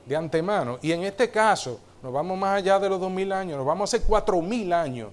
[0.04, 0.78] de antemano.
[0.82, 3.92] Y en este caso, nos vamos más allá de los dos mil años, nos vamos
[3.92, 5.10] a hacer cuatro mil años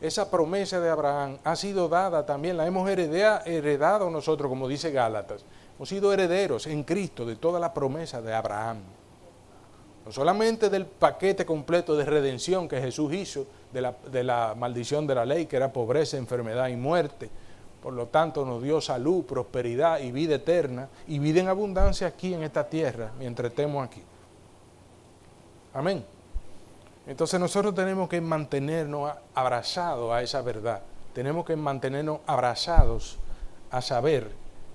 [0.00, 5.44] esa promesa de Abraham ha sido dada también, la hemos heredado nosotros, como dice Gálatas.
[5.76, 8.78] Hemos sido herederos en Cristo de toda la promesa de Abraham.
[10.04, 15.06] No solamente del paquete completo de redención que Jesús hizo, de la, de la maldición
[15.06, 17.28] de la ley, que era pobreza, enfermedad y muerte.
[17.82, 22.34] Por lo tanto, nos dio salud, prosperidad y vida eterna y vida en abundancia aquí
[22.34, 24.02] en esta tierra, mientras estemos aquí.
[25.74, 26.15] Amén.
[27.06, 30.82] Entonces nosotros tenemos que mantenernos abrazados a esa verdad.
[31.12, 33.18] Tenemos que mantenernos abrazados
[33.70, 34.30] a saber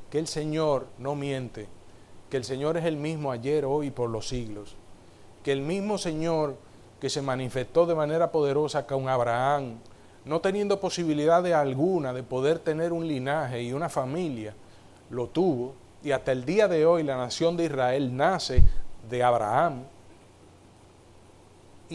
[0.10, 1.68] que el Señor no miente,
[2.30, 4.76] que el Señor es el mismo ayer, hoy y por los siglos.
[5.44, 6.56] Que el mismo Señor
[7.02, 9.80] que se manifestó de manera poderosa con Abraham,
[10.24, 14.54] no teniendo posibilidad de alguna de poder tener un linaje y una familia,
[15.10, 15.74] lo tuvo.
[16.04, 18.64] Y hasta el día de hoy la nación de Israel nace
[19.10, 19.84] de Abraham,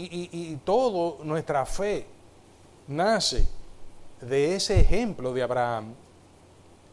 [0.00, 2.06] y, y, toda nuestra fe
[2.88, 3.46] nace
[4.20, 5.94] de ese ejemplo de Abraham.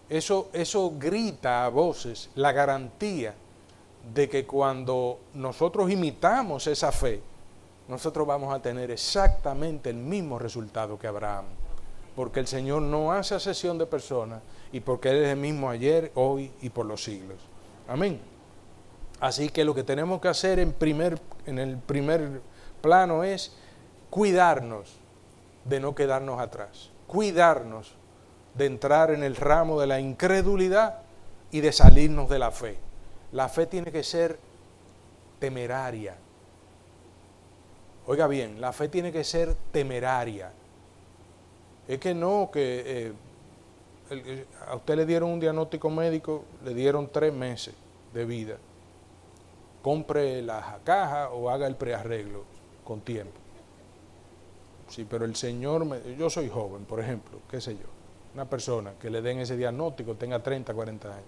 [0.10, 3.34] Eso, eso grita a voces la garantía
[4.14, 7.22] de que cuando nosotros imitamos esa fe,
[7.88, 11.46] nosotros vamos a tener exactamente el mismo resultado que Abraham.
[12.16, 16.12] Porque el Señor no hace asesión de personas y porque Él es el mismo ayer,
[16.16, 17.38] hoy y por los siglos.
[17.88, 18.20] Amén.
[19.20, 22.42] Así que lo que tenemos que hacer en, primer, en el primer
[22.84, 23.54] plano es
[24.10, 24.94] cuidarnos
[25.64, 27.96] de no quedarnos atrás, cuidarnos
[28.56, 31.00] de entrar en el ramo de la incredulidad
[31.50, 32.78] y de salirnos de la fe.
[33.32, 34.38] La fe tiene que ser
[35.40, 36.18] temeraria.
[38.06, 40.52] Oiga bien, la fe tiene que ser temeraria.
[41.88, 43.14] Es que no, que
[44.10, 47.74] eh, a usted le dieron un diagnóstico médico, le dieron tres meses
[48.14, 48.58] de vida.
[49.82, 52.53] compre la caja o haga el prearreglo
[52.84, 53.40] con tiempo.
[54.90, 57.86] Sí, pero el Señor, me, yo soy joven, por ejemplo, qué sé yo,
[58.34, 61.26] una persona que le den ese diagnóstico tenga 30, 40 años.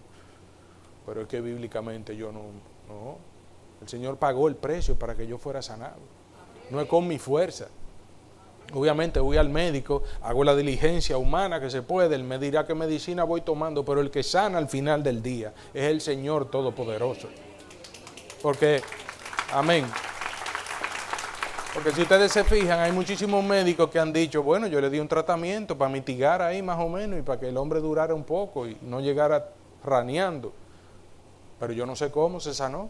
[1.05, 2.41] Pero es que bíblicamente yo no,
[2.87, 3.17] no.
[3.81, 5.99] El Señor pagó el precio para que yo fuera sanado.
[6.69, 7.67] No es con mi fuerza.
[8.73, 12.73] Obviamente voy al médico, hago la diligencia humana que se puede, él me dirá qué
[12.73, 17.27] medicina voy tomando, pero el que sana al final del día es el Señor Todopoderoso.
[18.41, 18.81] Porque,
[19.53, 19.85] amén.
[21.75, 24.97] Porque si ustedes se fijan, hay muchísimos médicos que han dicho, bueno, yo le di
[24.97, 28.23] un tratamiento para mitigar ahí más o menos y para que el hombre durara un
[28.23, 29.49] poco y no llegara
[29.83, 30.53] raneando.
[31.59, 32.89] Pero yo no sé cómo se sanó.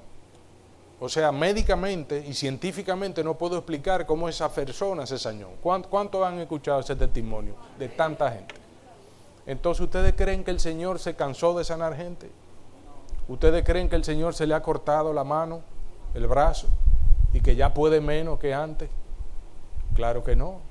[1.00, 5.50] O sea, médicamente y científicamente no puedo explicar cómo esa persona se sanó.
[5.64, 8.54] ¿Cuántos han escuchado ese testimonio de tanta gente?
[9.48, 12.30] Entonces, ¿ustedes creen que el Señor se cansó de sanar gente?
[13.28, 15.62] ¿Ustedes creen que el Señor se le ha cortado la mano,
[16.14, 16.68] el brazo,
[17.36, 18.90] y que ya puede menos que antes?
[19.94, 20.62] Claro que no.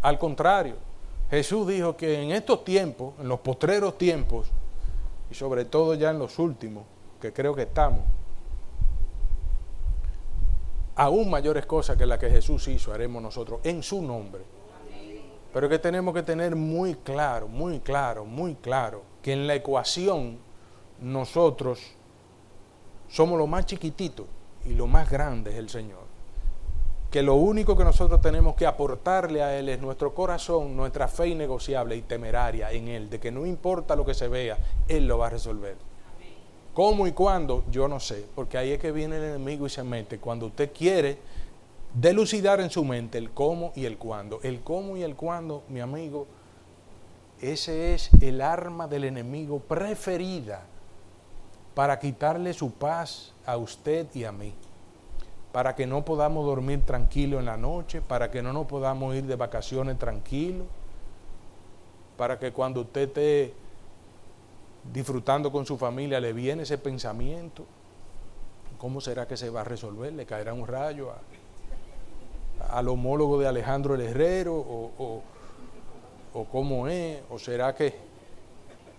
[0.00, 0.76] Al contrario,
[1.28, 4.46] Jesús dijo que en estos tiempos, en los postreros tiempos,
[5.28, 6.84] y sobre todo ya en los últimos,
[7.20, 8.02] que creo que estamos,
[10.94, 14.42] aún mayores cosas que las que Jesús hizo haremos nosotros en su nombre.
[15.52, 20.38] Pero que tenemos que tener muy claro, muy claro, muy claro, que en la ecuación
[21.00, 21.80] nosotros
[23.08, 24.28] somos lo más chiquitito
[24.64, 26.03] y lo más grande es el Señor.
[27.14, 31.28] Que lo único que nosotros tenemos que aportarle a Él es nuestro corazón, nuestra fe
[31.28, 35.18] innegociable y temeraria en Él, de que no importa lo que se vea, Él lo
[35.18, 35.76] va a resolver.
[36.74, 37.62] ¿Cómo y cuándo?
[37.70, 40.18] Yo no sé, porque ahí es que viene el enemigo y se mete.
[40.18, 41.18] Cuando usted quiere
[41.94, 44.40] delucidar en su mente el cómo y el cuándo.
[44.42, 46.26] El cómo y el cuándo, mi amigo,
[47.40, 50.64] ese es el arma del enemigo preferida
[51.76, 54.52] para quitarle su paz a usted y a mí.
[55.54, 59.22] Para que no podamos dormir tranquilo en la noche, para que no nos podamos ir
[59.22, 60.66] de vacaciones tranquilos,
[62.16, 63.54] para que cuando usted esté
[64.92, 67.64] disfrutando con su familia, le viene ese pensamiento,
[68.78, 70.12] ¿cómo será que se va a resolver?
[70.12, 71.12] ¿Le caerá un rayo
[72.70, 74.56] al homólogo de Alejandro el Herrero?
[74.56, 75.22] ¿O,
[76.32, 77.22] o, cómo es?
[77.30, 77.94] ¿O será que,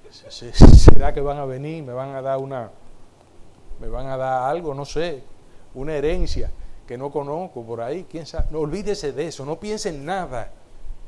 [0.09, 2.71] será que van a venir, me van a dar una,
[3.81, 5.34] me van a dar algo, no sé,
[5.75, 6.51] una herencia
[6.87, 8.05] que no conozco por ahí?
[8.09, 8.47] ¿Quién sabe?
[8.51, 10.51] No olvídese de eso, no piense en nada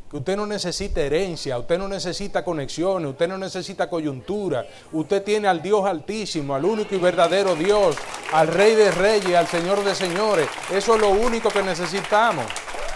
[0.09, 5.49] que usted no necesita herencia, usted no necesita conexiones, usted no necesita coyuntura, usted tiene
[5.49, 7.97] al Dios altísimo, al único y verdadero Dios,
[8.31, 10.47] al Rey de Reyes, al Señor de Señores.
[10.71, 12.45] Eso es lo único que necesitamos.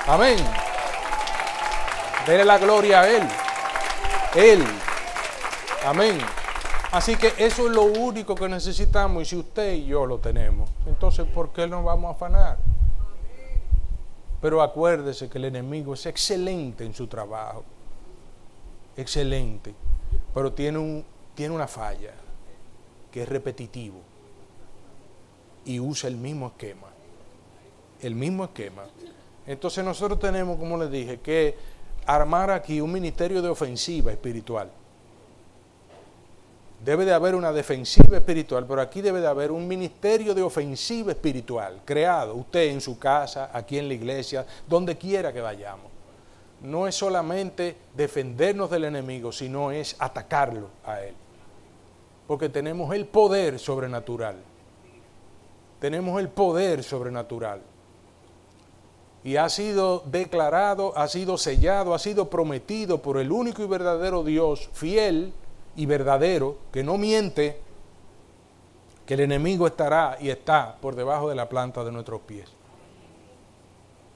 [0.08, 0.38] Amén.
[2.26, 3.24] Dele la gloria a Él.
[4.36, 4.64] Él.
[5.86, 6.18] Amén.
[6.91, 10.69] Así que eso es lo único que necesitamos y si usted y yo lo tenemos,
[10.86, 12.58] entonces ¿por qué nos vamos a afanar?
[14.41, 17.63] Pero acuérdese que el enemigo es excelente en su trabajo.
[18.97, 19.73] Excelente.
[20.34, 22.12] Pero tiene, un, tiene una falla,
[23.12, 24.01] que es repetitivo.
[25.63, 26.88] Y usa el mismo esquema.
[28.01, 28.84] El mismo esquema.
[29.45, 31.56] Entonces nosotros tenemos, como les dije, que
[32.06, 34.71] armar aquí un ministerio de ofensiva espiritual.
[36.84, 41.12] Debe de haber una defensiva espiritual, pero aquí debe de haber un ministerio de ofensiva
[41.12, 45.91] espiritual creado, usted en su casa, aquí en la iglesia, donde quiera que vayamos.
[46.62, 51.13] No es solamente defendernos del enemigo, sino es atacarlo a él.
[52.26, 54.38] Porque tenemos el poder sobrenatural.
[55.80, 57.62] Tenemos el poder sobrenatural.
[59.24, 64.24] Y ha sido declarado, ha sido sellado, ha sido prometido por el único y verdadero
[64.24, 65.32] Dios fiel
[65.76, 67.60] y verdadero, que no miente,
[69.06, 72.50] que el enemigo estará y está por debajo de la planta de nuestros pies.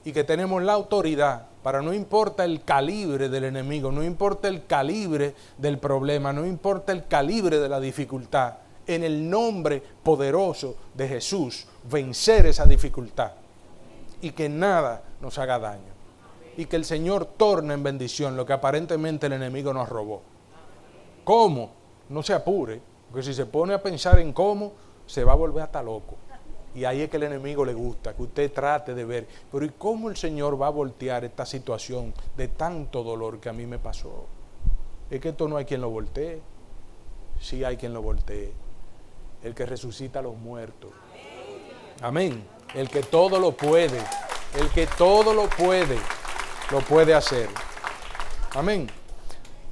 [0.04, 4.66] Y que tenemos la autoridad para no importa el calibre del enemigo, no importa el
[4.66, 8.54] calibre del problema, no importa el calibre de la dificultad,
[8.86, 13.32] en el nombre poderoso de Jesús, vencer esa dificultad
[14.20, 15.94] y que nada nos haga daño.
[16.56, 20.22] Y que el Señor torne en bendición lo que aparentemente el enemigo nos robó.
[21.26, 21.72] ¿Cómo?
[22.08, 24.74] No se apure, porque si se pone a pensar en cómo,
[25.06, 26.14] se va a volver hasta loco.
[26.72, 29.70] Y ahí es que el enemigo le gusta, que usted trate de ver, pero ¿y
[29.70, 33.80] cómo el Señor va a voltear esta situación de tanto dolor que a mí me
[33.80, 34.26] pasó?
[35.10, 36.40] Es que esto no hay quien lo voltee.
[37.40, 38.52] Sí hay quien lo voltee.
[39.42, 40.92] El que resucita a los muertos.
[42.02, 42.46] Amén.
[42.72, 43.98] El que todo lo puede.
[44.56, 45.98] El que todo lo puede,
[46.70, 47.48] lo puede hacer.
[48.54, 48.88] Amén.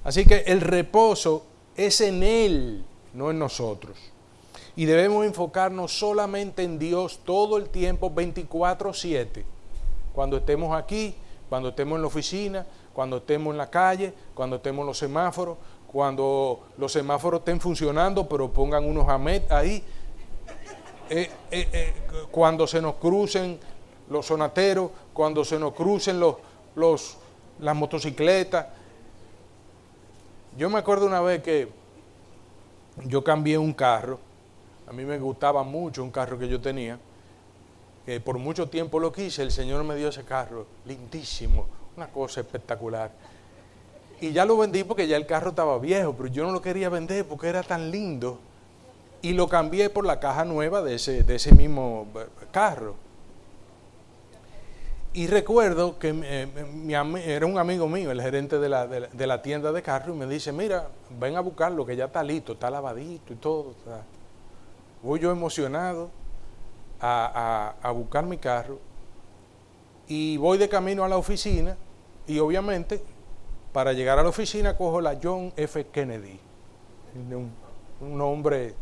[0.04, 1.44] Así que el reposo
[1.76, 2.84] es en Él,
[3.14, 3.96] no en nosotros.
[4.76, 9.44] Y debemos enfocarnos solamente en Dios todo el tiempo, 24/7.
[10.14, 11.14] Cuando estemos aquí,
[11.48, 15.56] cuando estemos en la oficina, cuando estemos en la calle, cuando estemos en los semáforos,
[15.86, 19.82] cuando los semáforos estén funcionando, pero pongan unos AMET ahí.
[21.08, 21.94] Eh, eh, eh,
[22.30, 23.58] cuando se nos crucen
[24.10, 26.36] los sonateros, cuando se nos crucen los,
[26.74, 27.16] los,
[27.60, 28.66] las motocicletas.
[30.56, 31.68] Yo me acuerdo una vez que
[33.04, 34.20] yo cambié un carro,
[34.86, 36.98] a mí me gustaba mucho un carro que yo tenía,
[38.06, 42.40] que por mucho tiempo lo quise, el Señor me dio ese carro, lindísimo, una cosa
[42.40, 43.10] espectacular.
[44.20, 46.88] Y ya lo vendí porque ya el carro estaba viejo, pero yo no lo quería
[46.88, 48.38] vender porque era tan lindo.
[49.22, 52.94] Y lo cambié por la caja nueva de ese, de ese mismo eh, carro.
[55.16, 56.48] Y recuerdo que eh,
[57.24, 60.26] era un amigo mío, el gerente de la, de, la, tienda de carro, y me
[60.26, 60.88] dice, mira,
[61.20, 63.74] ven a buscarlo, que ya está listo, está lavadito y todo.
[65.04, 66.10] Voy yo emocionado
[67.00, 68.80] a, a, a buscar mi carro
[70.08, 71.76] y voy de camino a la oficina
[72.26, 73.00] y obviamente
[73.72, 75.86] para llegar a la oficina cojo la John F.
[75.92, 76.40] Kennedy,
[77.14, 77.52] un,
[78.00, 78.74] un nombre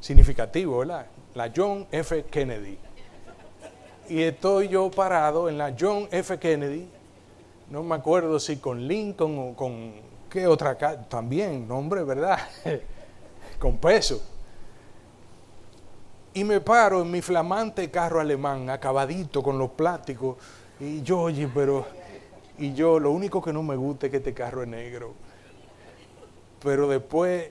[0.00, 1.06] significativo, ¿verdad?
[1.34, 2.24] La John F.
[2.24, 2.78] Kennedy
[4.08, 6.38] y estoy yo parado en la John F.
[6.38, 6.88] Kennedy,
[7.70, 9.92] no me acuerdo si con Lincoln o con
[10.28, 10.76] qué otra,
[11.08, 12.38] también, nombre, ¿verdad?
[13.58, 14.22] con peso.
[16.34, 20.36] Y me paro en mi flamante carro alemán, acabadito con los plásticos,
[20.80, 21.86] y yo, oye, pero,
[22.58, 25.12] y yo, lo único que no me gusta es que este carro es negro.
[26.62, 27.50] Pero después,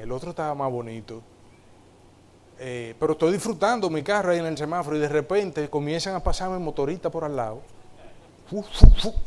[0.00, 1.22] el otro estaba más bonito.
[2.60, 6.22] Eh, pero estoy disfrutando mi carro ahí en el semáforo y de repente comienzan a
[6.22, 7.60] pasarme motoristas por al lado.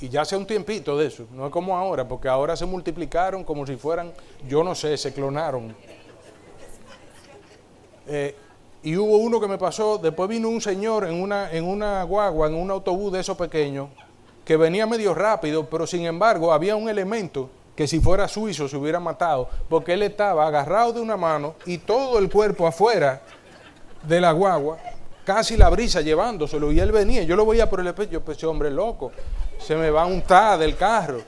[0.02, 3.44] y ya hace un tiempito de eso, no es como ahora, porque ahora se multiplicaron
[3.44, 4.12] como si fueran,
[4.48, 5.74] yo no sé, se clonaron.
[8.08, 8.36] Eh,
[8.84, 12.48] y hubo uno que me pasó, después vino un señor en una, en una guagua,
[12.48, 13.90] en un autobús de esos pequeños,
[14.44, 18.78] que venía medio rápido, pero sin embargo había un elemento que si fuera suizo se
[18.78, 23.22] hubiera matado, porque él estaba agarrado de una mano y todo el cuerpo afuera
[24.04, 24.78] de la guagua,
[25.24, 28.46] casi la brisa llevándoselo, y él venía, yo lo veía por el espejo, yo pensé,
[28.46, 29.12] hombre loco,
[29.60, 31.22] se me va a untar del carro.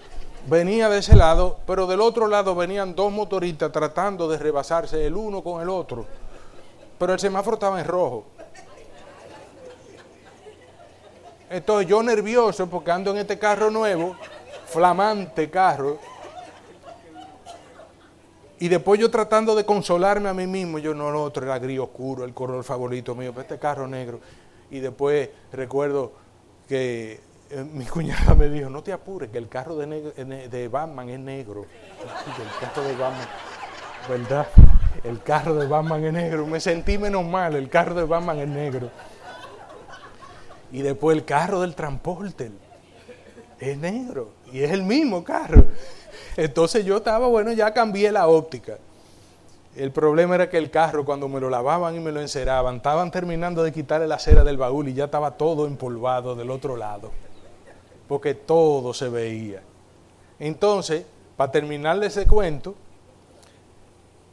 [0.46, 5.16] Venía de ese lado, pero del otro lado venían dos motoristas tratando de rebasarse el
[5.16, 6.06] uno con el otro.
[7.00, 8.26] Pero el semáforo estaba en rojo.
[11.50, 14.18] Entonces yo nervioso porque ando en este carro nuevo,
[14.66, 16.00] flamante carro,
[18.64, 21.82] y después yo tratando de consolarme a mí mismo, yo no, el otro era gris
[21.82, 24.22] oscuro, el color favorito mío, pero este carro negro.
[24.72, 26.14] Y después recuerdo
[26.66, 31.10] que eh, mi cuñada me dijo, no te apures, que el carro de, de Batman
[31.10, 31.66] es negro.
[32.40, 33.28] el carro de Batman,
[34.08, 34.48] ¿verdad?
[35.04, 36.48] El carro de Batman es negro.
[36.48, 38.90] Me sentí menos mal, el carro de Batman es negro.
[40.72, 42.50] Y después el carro del transporte
[43.60, 44.36] es negro.
[44.54, 45.66] Y es el mismo carro.
[46.38, 48.78] Entonces yo estaba, bueno, ya cambié la óptica.
[49.76, 53.10] El problema era que el carro, cuando me lo lavaban y me lo enceraban, estaban
[53.10, 57.12] terminando de quitarle la cera del baúl y ya estaba todo empolvado del otro lado.
[58.08, 59.64] Porque todo se veía.
[60.38, 61.06] Entonces,
[61.36, 62.76] para terminarle ese cuento,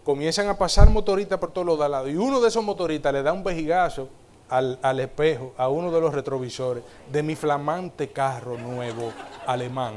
[0.04, 2.10] comienzan a pasar motoristas por todos los lados.
[2.10, 4.08] Y uno de esos motoristas le da un vejigazo
[4.50, 9.12] al, al, espejo, a uno de los retrovisores de mi flamante carro nuevo
[9.46, 9.94] alemán.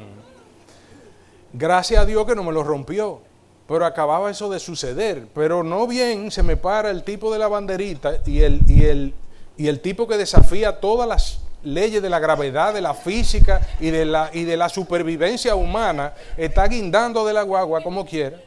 [1.53, 3.21] Gracias a Dios que no me lo rompió.
[3.67, 5.27] Pero acababa eso de suceder.
[5.33, 9.13] Pero no bien se me para el tipo de la banderita y el, y el,
[9.55, 13.89] y el tipo que desafía todas las leyes de la gravedad, de la física y
[13.89, 18.37] de la, y de la supervivencia humana, está guindando de la guagua como quiera.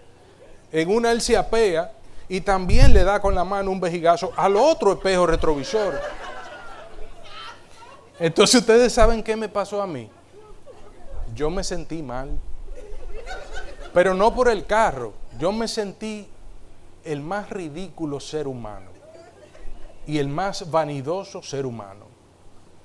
[0.70, 1.92] En una él se apea
[2.28, 6.00] y también le da con la mano un vejigazo al otro espejo retrovisor.
[8.18, 10.11] Entonces ustedes saben qué me pasó a mí.
[11.34, 12.30] Yo me sentí mal.
[13.97, 15.14] Pero no por el carro.
[15.38, 16.28] Yo me sentí
[17.03, 18.90] el más ridículo ser humano
[20.07, 22.05] y el más vanidoso ser humano.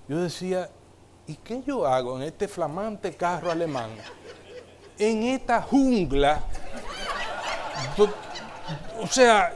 [0.08, 0.70] Yo decía,
[1.28, 3.90] ¿y qué yo hago en este flamante carro alemán?
[4.98, 6.44] En esta jungla.
[9.02, 9.54] O sea,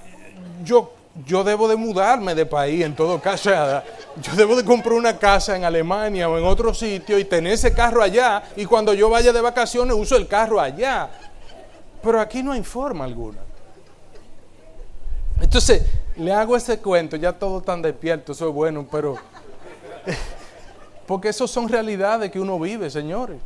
[0.62, 0.92] yo,
[1.26, 3.50] yo debo de mudarme de país en todo caso.
[4.22, 7.74] Yo debo de comprar una casa en Alemania o en otro sitio y tener ese
[7.74, 8.44] carro allá.
[8.58, 11.10] Y cuando yo vaya de vacaciones uso el carro allá.
[12.06, 13.40] Pero aquí no hay forma alguna.
[15.42, 15.84] Entonces,
[16.16, 19.18] le hago ese cuento, ya todo tan despierto, eso es bueno, pero...
[21.08, 23.38] Porque eso son realidades que uno vive, señores.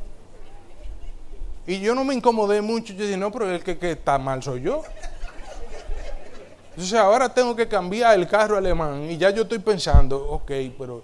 [1.66, 4.43] Y yo no me incomodé mucho, yo dije, no, pero el que, que está mal
[4.43, 4.84] soy yo.
[6.72, 11.03] Entonces ahora tengo que cambiar el carro alemán y ya yo estoy pensando, ok, pero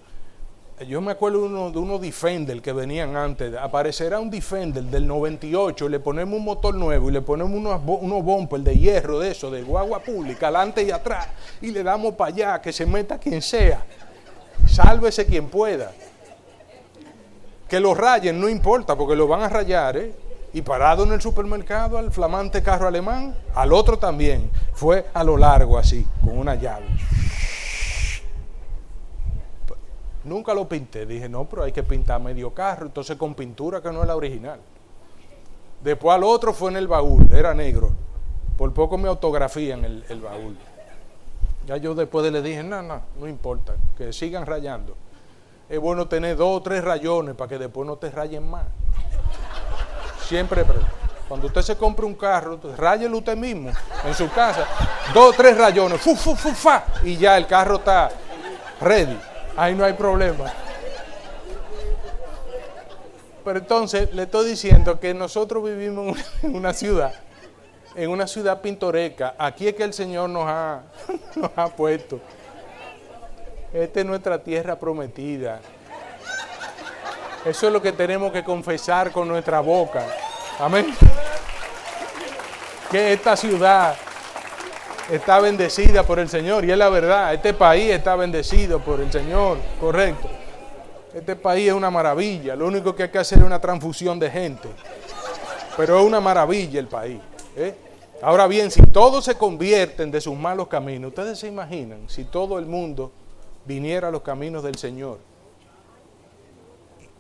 [0.84, 3.54] yo me acuerdo uno, de unos Defender que venían antes.
[3.56, 8.24] Aparecerá un Defender del 98, le ponemos un motor nuevo y le ponemos unos, unos
[8.24, 11.28] bumpers de hierro de eso, de guagua pública, adelante y atrás,
[11.62, 13.86] y le damos para allá, que se meta quien sea.
[14.68, 15.94] Sálvese quien pueda.
[17.70, 20.14] Que lo rayen, no importa, porque lo van a rayar, ¿eh?
[20.54, 24.50] Y parado en el supermercado al flamante carro alemán, al otro también.
[24.74, 26.86] Fue a lo largo así, con una llave.
[30.26, 31.06] Nunca lo pinté.
[31.06, 32.88] Dije, no, pero hay que pintar medio carro.
[32.88, 34.60] Entonces con pintura que no es la original.
[35.84, 37.92] Después al otro fue en el baúl, era negro.
[38.58, 40.58] Por poco me autografían el, el baúl.
[41.68, 44.96] Ya yo después le dije, no, no, no importa, que sigan rayando.
[45.70, 48.66] Es bueno tener dos o tres rayones para que después no te rayen más.
[50.28, 50.64] Siempre,
[51.28, 53.72] cuando usted se compre un carro, rayelo usted mismo
[54.06, 54.66] en su casa.
[55.14, 58.10] Dos o tres rayones, fu, fu, fu, fa, y ya el carro está
[58.82, 59.18] ready
[59.56, 60.52] ahí no hay problema.
[63.44, 67.14] Pero entonces le estoy diciendo que nosotros vivimos en una ciudad,
[67.96, 69.36] en una ciudad pintoresca.
[69.38, 70.82] Aquí es que el Señor nos ha,
[71.36, 72.20] nos ha puesto.
[73.72, 75.60] Esta es nuestra tierra prometida.
[77.46, 80.04] Eso es lo que tenemos que confesar con nuestra boca.
[80.60, 80.96] Amén.
[82.90, 83.96] Que esta ciudad
[85.12, 87.34] está bendecida por el Señor y es la verdad.
[87.34, 90.30] Este país está bendecido por el Señor, correcto.
[91.14, 92.56] Este país es una maravilla.
[92.56, 94.70] Lo único que hay que hacer es una transfusión de gente.
[95.78, 97.20] Pero es una maravilla el país.
[97.56, 97.74] ¿eh?
[98.22, 102.60] Ahora bien, si todos se convierten de sus malos caminos, ustedes se imaginan si todo
[102.60, 103.12] el mundo
[103.66, 105.20] viniera a los caminos del Señor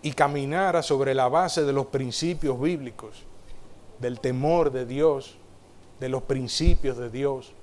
[0.01, 3.23] y caminara sobre la base de los principios bíblicos,
[3.99, 5.37] del temor de Dios,
[5.99, 7.53] de los principios de Dios,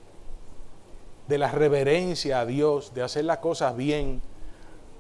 [1.28, 4.20] de la reverencia a Dios, de hacer las cosas bien,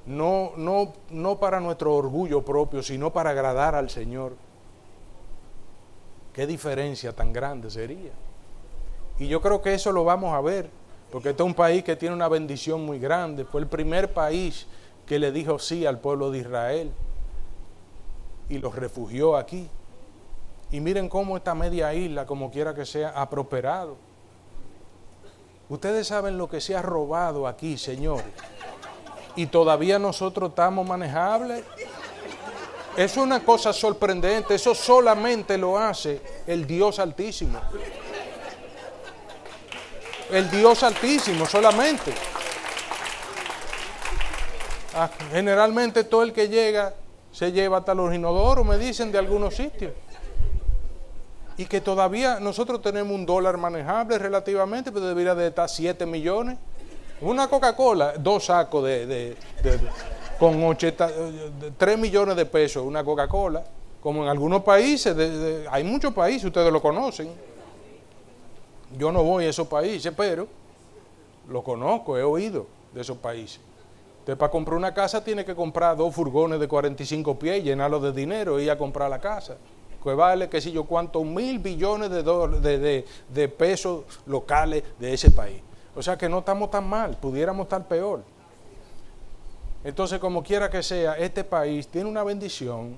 [0.06, 4.34] no, no, no para nuestro orgullo propio, sino para agradar al Señor.
[6.32, 8.12] Qué diferencia tan grande sería.
[9.18, 10.70] Y yo creo que eso lo vamos a ver,
[11.10, 13.44] porque este es un país que tiene una bendición muy grande.
[13.44, 14.66] Fue el primer país
[15.06, 16.92] que le dijo sí al pueblo de Israel
[18.48, 19.68] y los refugió aquí.
[20.70, 23.96] Y miren cómo esta media isla, como quiera que sea, ha prosperado.
[25.72, 28.26] Ustedes saben lo que se ha robado aquí, señores.
[29.36, 31.64] Y todavía nosotros estamos manejables.
[32.94, 34.54] Es una cosa sorprendente.
[34.54, 37.58] Eso solamente lo hace el Dios Altísimo.
[40.30, 42.12] El Dios Altísimo solamente.
[44.94, 46.92] Ah, generalmente todo el que llega
[47.32, 49.92] se lleva hasta los inodoros, me dicen de algunos sitios
[51.56, 56.58] y que todavía nosotros tenemos un dólar manejable relativamente, pero debería de estar 7 millones.
[57.20, 59.36] Una Coca-Cola, dos sacos de,
[60.38, 61.10] con 80,
[61.76, 63.62] 3 millones de pesos, una Coca-Cola,
[64.00, 65.16] como en algunos países,
[65.70, 67.30] hay muchos países, ustedes lo conocen.
[68.98, 70.48] Yo no voy a esos países, pero
[71.48, 73.60] lo conozco, he oído de esos países.
[74.20, 78.12] Usted para comprar una casa tiene que comprar dos furgones de 45 pies, llenarlos de
[78.12, 79.56] dinero y ir a comprar la casa
[80.02, 85.60] que vale, qué sé yo, cuántos mil billones de, de, pesos locales de ese país.
[85.94, 88.22] O sea que no estamos tan mal, pudiéramos estar peor.
[89.84, 92.96] Entonces, como quiera que sea, este país tiene una bendición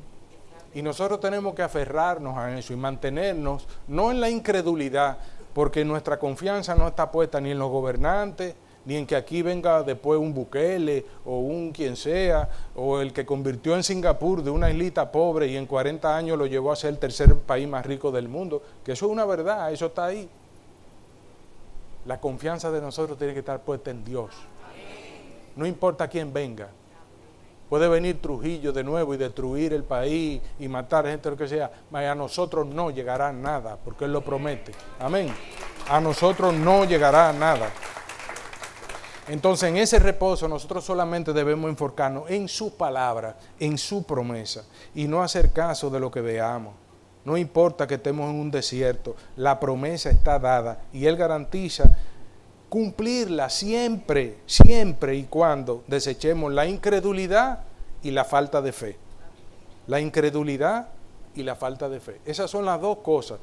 [0.75, 5.19] y nosotros tenemos que aferrarnos a eso y mantenernos, no en la incredulidad,
[5.55, 9.83] porque nuestra confianza no está puesta ni en los gobernantes, ni en que aquí venga
[9.83, 14.71] después un Bukele o un quien sea, o el que convirtió en Singapur de una
[14.71, 18.11] islita pobre y en 40 años lo llevó a ser el tercer país más rico
[18.11, 20.29] del mundo, que eso es una verdad, eso está ahí.
[22.07, 24.31] La confianza de nosotros tiene que estar puesta en Dios.
[25.57, 26.69] No importa quién venga.
[27.69, 31.71] Puede venir Trujillo de nuevo y destruir el país y matar gente, lo que sea,
[31.91, 34.73] pero a nosotros no llegará nada, porque Él lo promete.
[35.01, 35.35] Amén.
[35.89, 37.71] A nosotros no llegará nada.
[39.29, 44.65] Entonces en ese reposo nosotros solamente debemos enfocarnos en su palabra, en su promesa
[44.95, 46.75] y no hacer caso de lo que veamos.
[47.25, 51.97] No importa que estemos en un desierto, la promesa está dada y Él garantiza
[52.69, 57.61] cumplirla siempre, siempre y cuando desechemos la incredulidad
[58.03, 58.99] y la falta de fe.
[59.87, 60.89] La incredulidad
[61.35, 62.21] y la falta de fe.
[62.27, 63.39] Esas son las dos cosas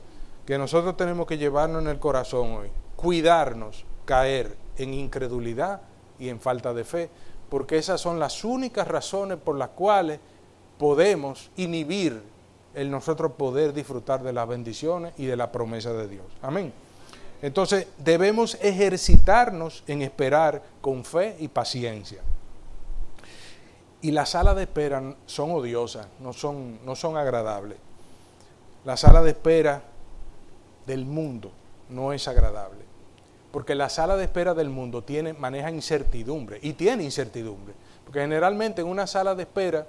[0.45, 2.69] que nosotros tenemos que llevarnos en el corazón hoy.
[2.95, 5.81] Cuidarnos, caer en incredulidad
[6.19, 7.09] y en falta de fe,
[7.49, 10.19] porque esas son las únicas razones por las cuales
[10.77, 12.21] podemos inhibir
[12.73, 16.25] el nosotros poder disfrutar de las bendiciones y de la promesa de Dios.
[16.41, 16.71] Amén.
[17.41, 22.21] Entonces debemos ejercitarnos en esperar con fe y paciencia.
[24.01, 27.77] Y las salas de espera son odiosas, no son, no son agradables.
[28.85, 29.83] La sala de espera
[30.87, 31.51] del mundo
[31.89, 32.90] no es agradable.
[33.51, 37.73] Porque la sala de espera del mundo tiene, maneja incertidumbre y tiene incertidumbre.
[38.03, 39.87] Porque generalmente en una sala de espera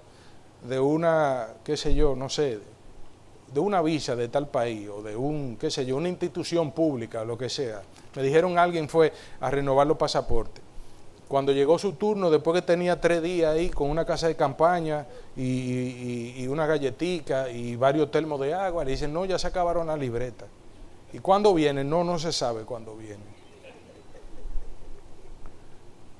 [0.68, 2.58] de una, qué sé yo, no sé,
[3.52, 7.22] de una visa de tal país o de un, qué sé yo, una institución pública
[7.22, 7.82] o lo que sea.
[8.16, 10.62] Me dijeron alguien fue a renovar los pasaportes.
[11.28, 15.06] Cuando llegó su turno, después que tenía tres días ahí con una casa de campaña
[15.34, 19.96] y, una galletica y varios termos de agua, le dicen, no, ya se acabaron la
[19.96, 20.44] libreta.
[21.10, 21.84] ¿Y cuándo viene?
[21.84, 23.31] No, no se sabe cuándo viene.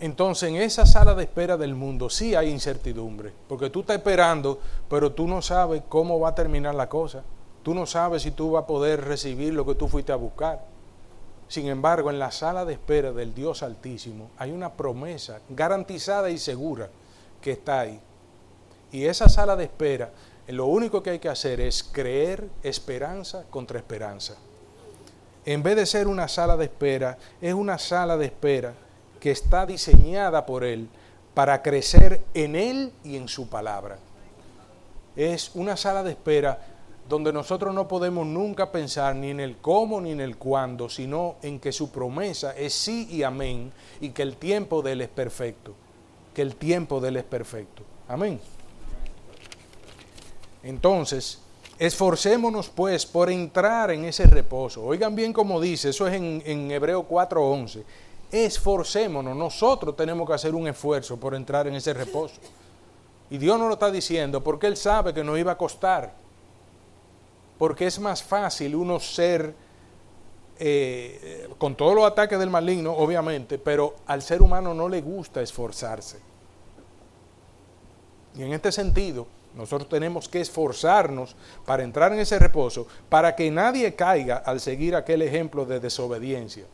[0.03, 4.59] Entonces, en esa sala de espera del mundo sí hay incertidumbre, porque tú estás esperando,
[4.91, 7.23] pero tú no sabes cómo va a terminar la cosa.
[7.63, 10.65] Tú no sabes si tú vas a poder recibir lo que tú fuiste a buscar.
[11.47, 16.39] Sin embargo, en la sala de espera del Dios Altísimo hay una promesa garantizada y
[16.39, 16.89] segura
[17.41, 18.01] que está ahí.
[18.91, 20.11] Y esa sala de espera,
[20.49, 24.35] lo único que hay que hacer es creer esperanza contra esperanza.
[25.45, 28.75] En vez de ser una sala de espera, es una sala de espera
[29.23, 30.89] que está diseñada por Él
[31.33, 33.97] para crecer en Él y en su palabra.
[35.15, 36.59] Es una sala de espera
[37.09, 41.37] donde nosotros no podemos nunca pensar ni en el cómo ni en el cuándo, sino
[41.41, 45.09] en que su promesa es sí y amén y que el tiempo de Él es
[45.09, 45.73] perfecto,
[46.35, 47.85] que el tiempo de Él es perfecto.
[48.09, 48.41] Amén.
[50.65, 51.39] Entonces,
[51.79, 54.85] esforcémonos pues por entrar en ese reposo.
[54.85, 57.85] Oigan bien como dice, eso es en, en Hebreo 4:11
[58.33, 62.37] esforcémonos, nosotros tenemos que hacer un esfuerzo por entrar en ese reposo.
[63.31, 66.15] Y Dios nos lo está diciendo porque Él sabe que nos iba a costar.
[67.59, 69.55] Porque es más fácil uno ser,
[70.59, 75.43] eh, con todos los ataques del maligno, obviamente, pero al ser humano no le gusta
[75.43, 76.19] esforzarse.
[78.35, 83.51] Y en este sentido, nosotros tenemos que esforzarnos para entrar en ese reposo, para que
[83.51, 86.65] nadie caiga al seguir aquel ejemplo de desobediencia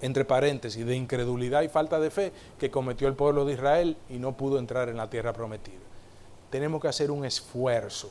[0.00, 4.18] entre paréntesis, de incredulidad y falta de fe que cometió el pueblo de Israel y
[4.18, 5.78] no pudo entrar en la tierra prometida.
[6.50, 8.10] Tenemos que hacer un esfuerzo,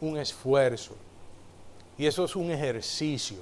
[0.00, 0.94] un esfuerzo.
[1.98, 3.38] Y eso es un ejercicio.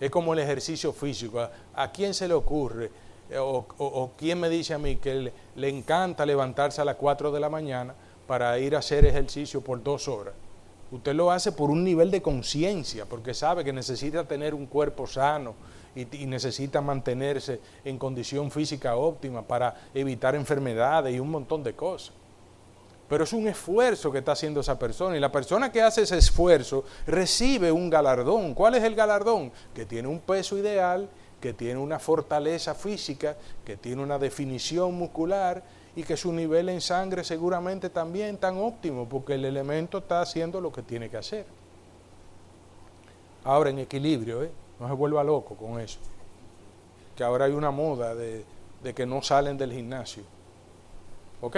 [0.00, 1.48] Es como el ejercicio físico.
[1.74, 2.90] ¿A, quién se le ocurre?
[3.38, 7.40] O, quién me dice a mí que le, le encanta levantarse a las 4 de
[7.40, 7.94] la mañana
[8.26, 10.34] para ir a hacer ejercicio por dos horas?
[10.90, 15.06] Usted lo hace por un nivel de conciencia, porque sabe que necesita tener un cuerpo
[15.06, 15.54] sano
[15.96, 22.12] y, necesita mantenerse en condición física óptima para evitar enfermedades y un montón de cosas.
[23.08, 26.18] Pero es un esfuerzo que está haciendo esa persona y la persona que hace ese
[26.18, 28.52] esfuerzo recibe un galardón.
[28.52, 29.52] ¿Cuál es el galardón?
[29.74, 31.08] Que tiene un peso ideal,
[31.40, 35.62] que tiene una fortaleza física, que tiene una definición muscular
[35.96, 40.60] y que su nivel en sangre seguramente también tan óptimo, porque el elemento está haciendo
[40.60, 41.46] lo que tiene que hacer.
[43.42, 44.50] Ahora en equilibrio, ¿eh?
[44.78, 45.98] no se vuelva loco con eso.
[47.16, 48.44] Que ahora hay una moda de,
[48.82, 50.22] de que no salen del gimnasio.
[51.40, 51.56] ¿Ok?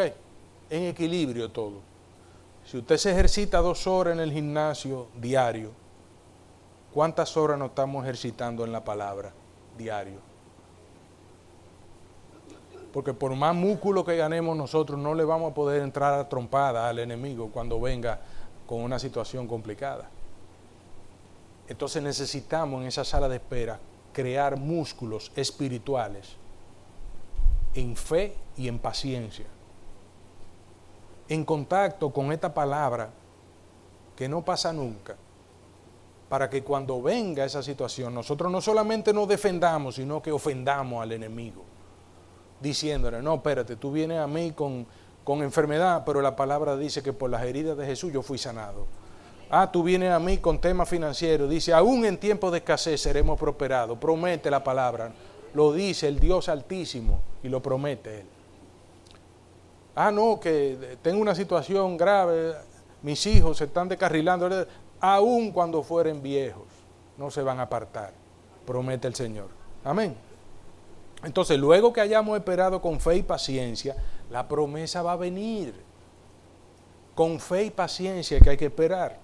[0.71, 1.81] En equilibrio todo.
[2.65, 5.73] Si usted se ejercita dos horas en el gimnasio diario,
[6.95, 9.33] ¿cuántas horas nos estamos ejercitando en la palabra
[9.77, 10.28] diario?
[12.93, 16.89] Porque por más músculo que ganemos nosotros no le vamos a poder entrar a trompada
[16.89, 18.21] al enemigo cuando venga
[18.67, 20.09] con una situación complicada.
[21.69, 23.79] Entonces necesitamos en esa sala de espera
[24.13, 26.37] crear músculos espirituales
[27.75, 29.47] en fe y en paciencia,
[31.29, 33.11] en contacto con esta palabra
[34.17, 35.15] que no pasa nunca,
[36.29, 41.13] para que cuando venga esa situación nosotros no solamente nos defendamos, sino que ofendamos al
[41.13, 41.78] enemigo
[42.61, 44.87] diciéndole, no, espérate, tú vienes a mí con,
[45.25, 48.87] con enfermedad, pero la palabra dice que por las heridas de Jesús yo fui sanado.
[49.51, 53.39] Ah, tú vienes a mí con temas financieros, dice, aún en tiempos de escasez seremos
[53.39, 55.13] prosperados, promete la palabra,
[55.55, 58.27] lo dice el Dios altísimo y lo promete Él.
[59.95, 62.55] Ah, no, que tengo una situación grave,
[63.03, 64.67] mis hijos se están descarrilando,
[65.01, 66.67] aún cuando fueren viejos,
[67.17, 68.13] no se van a apartar,
[68.67, 69.49] promete el Señor.
[69.83, 70.28] Amén.
[71.25, 73.97] Entonces, luego que hayamos esperado con fe y paciencia,
[74.31, 75.75] la promesa va a venir.
[77.15, 79.19] Con fe y paciencia que hay que esperar.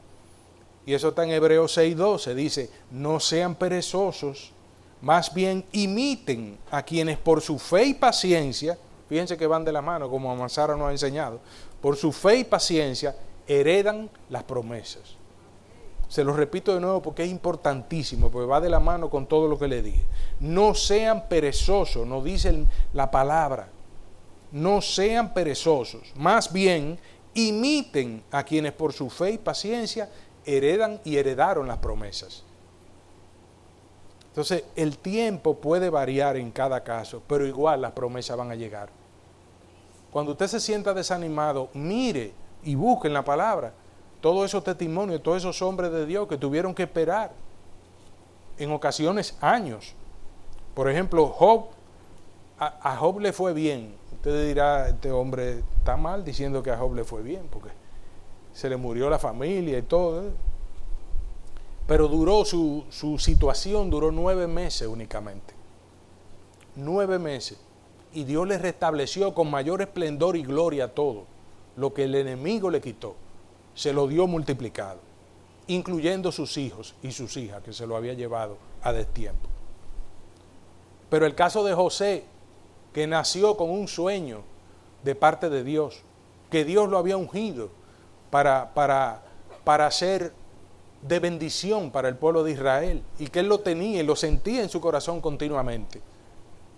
[0.86, 2.34] Y eso está en Hebreos 6:12.
[2.34, 4.52] Dice, no sean perezosos,
[5.00, 8.76] más bien imiten a quienes por su fe y paciencia,
[9.08, 11.40] fíjense que van de la mano, como Amasara nos ha enseñado,
[11.80, 13.14] por su fe y paciencia
[13.46, 15.16] heredan las promesas.
[16.14, 19.48] Se lo repito de nuevo porque es importantísimo, porque va de la mano con todo
[19.48, 20.04] lo que le dije.
[20.38, 23.66] No sean perezosos, no dice la palabra.
[24.52, 26.12] No sean perezosos.
[26.14, 27.00] Más bien,
[27.34, 30.08] imiten a quienes por su fe y paciencia
[30.46, 32.44] heredan y heredaron las promesas.
[34.28, 38.88] Entonces, el tiempo puede variar en cada caso, pero igual las promesas van a llegar.
[40.12, 43.72] Cuando usted se sienta desanimado, mire y busque en la palabra
[44.24, 47.32] todos esos testimonios, todos esos hombres de Dios que tuvieron que esperar
[48.56, 49.92] en ocasiones años.
[50.72, 51.66] Por ejemplo, Job,
[52.58, 53.94] a, Job le fue bien.
[54.14, 57.68] Usted dirá, este hombre está mal diciendo que a Job le fue bien, porque
[58.54, 60.22] se le murió la familia y todo.
[60.22, 60.30] ¿eh?
[61.86, 65.52] Pero duró su, su situación, duró nueve meses únicamente.
[66.76, 67.60] Nueve meses.
[68.14, 71.26] Y Dios le restableció con mayor esplendor y gloria todo.
[71.76, 73.16] Lo que el enemigo le quitó,
[73.74, 75.00] se lo dio multiplicado,
[75.66, 79.48] incluyendo sus hijos y sus hijas, que se lo había llevado a destiempo.
[81.10, 82.24] Pero el caso de José,
[82.92, 84.42] que nació con un sueño
[85.02, 86.02] de parte de Dios,
[86.50, 87.70] que Dios lo había ungido
[88.30, 89.22] para, para,
[89.64, 90.32] para ser
[91.02, 94.62] de bendición para el pueblo de Israel y que él lo tenía y lo sentía
[94.62, 96.00] en su corazón continuamente.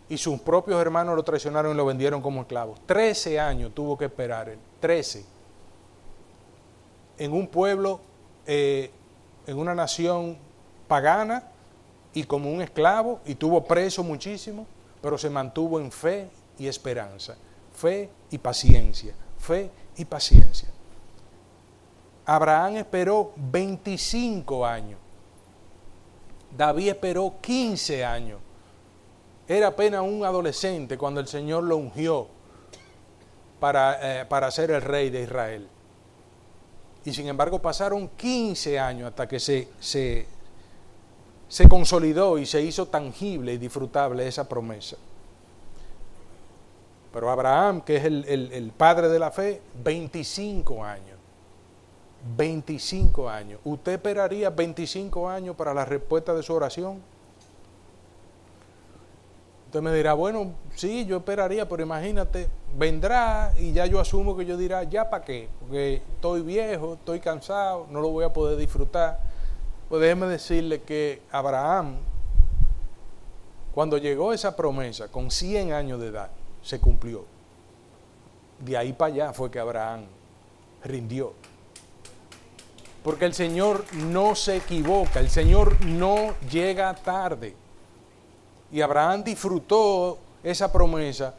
[0.09, 2.74] Y sus propios hermanos lo traicionaron y lo vendieron como esclavo.
[2.86, 5.24] Trece años tuvo que esperar él, trece.
[7.18, 8.00] En un pueblo,
[8.46, 8.90] eh,
[9.46, 10.36] en una nación
[10.88, 11.44] pagana
[12.12, 14.66] y como un esclavo y tuvo preso muchísimo,
[15.00, 17.36] pero se mantuvo en fe y esperanza,
[17.74, 20.68] fe y paciencia, fe y paciencia.
[22.24, 24.98] Abraham esperó 25 años.
[26.56, 28.40] David esperó 15 años.
[29.46, 32.26] Era apenas un adolescente cuando el Señor lo ungió
[33.60, 35.68] para, eh, para ser el rey de Israel.
[37.07, 40.26] Y sin embargo pasaron 15 años hasta que se, se,
[41.48, 44.96] se consolidó y se hizo tangible y disfrutable esa promesa.
[47.12, 51.16] Pero Abraham, que es el, el padre de la fe, 25 años.
[52.36, 53.61] 25 años.
[53.64, 57.00] ¿Usted esperaría 25 años para la respuesta de su oración?
[59.66, 62.48] Usted me dirá, bueno, sí, yo esperaría, pero imagínate,
[62.78, 67.18] vendrá y ya yo asumo que yo dirá, ya para qué, porque estoy viejo, estoy
[67.20, 69.18] cansado, no lo voy a poder disfrutar.
[69.88, 71.96] Pues déjeme decirle que Abraham,
[73.74, 76.30] cuando llegó esa promesa con 100 años de edad,
[76.62, 77.24] se cumplió.
[78.60, 80.06] De ahí para allá fue que Abraham
[80.82, 81.34] rindió.
[83.02, 87.54] Porque el Señor no se equivoca, el Señor no llega tarde.
[88.72, 91.34] Y Abraham disfrutó esa promesa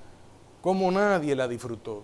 [0.62, 2.04] como nadie la disfrutó.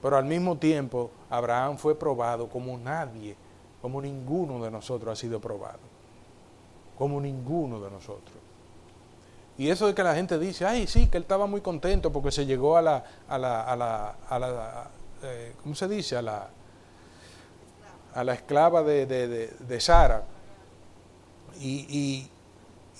[0.00, 3.36] Pero al mismo tiempo, Abraham fue probado como nadie,
[3.82, 5.80] como ninguno de nosotros ha sido probado.
[6.96, 8.36] Como ninguno de nosotros.
[9.58, 12.30] Y eso de que la gente dice, ay, sí, que él estaba muy contento porque
[12.30, 14.90] se llegó a la, a la, a la,
[15.22, 16.16] eh, ¿cómo se dice?
[16.16, 16.48] A la,
[18.14, 20.24] a la esclava de, Sara.
[21.60, 22.26] Y,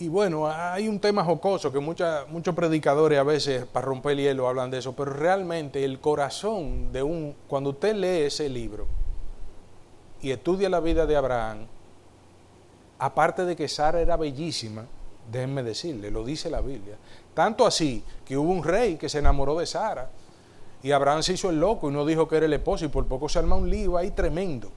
[0.09, 4.71] bueno, hay un tema jocoso que muchos predicadores a veces para romper el hielo hablan
[4.71, 8.87] de eso, pero realmente el corazón de un, cuando usted lee ese libro
[10.23, 11.67] y estudia la vida de Abraham,
[12.99, 14.87] aparte de que Sara era bellísima,
[15.31, 16.97] déjenme decirle, lo dice la Biblia,
[17.35, 20.11] tanto así que hubo un rey que se enamoró de Sara
[20.83, 23.07] y Abraham se hizo el loco y no dijo que era el esposo y por
[23.07, 24.71] poco se arma un lío ahí tremendo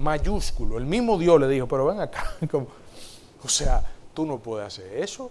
[0.00, 0.78] mayúsculo.
[0.78, 2.24] El mismo Dios le dijo, pero ven acá.
[3.44, 3.82] o sea,
[4.20, 5.30] tú no puedes hacer eso.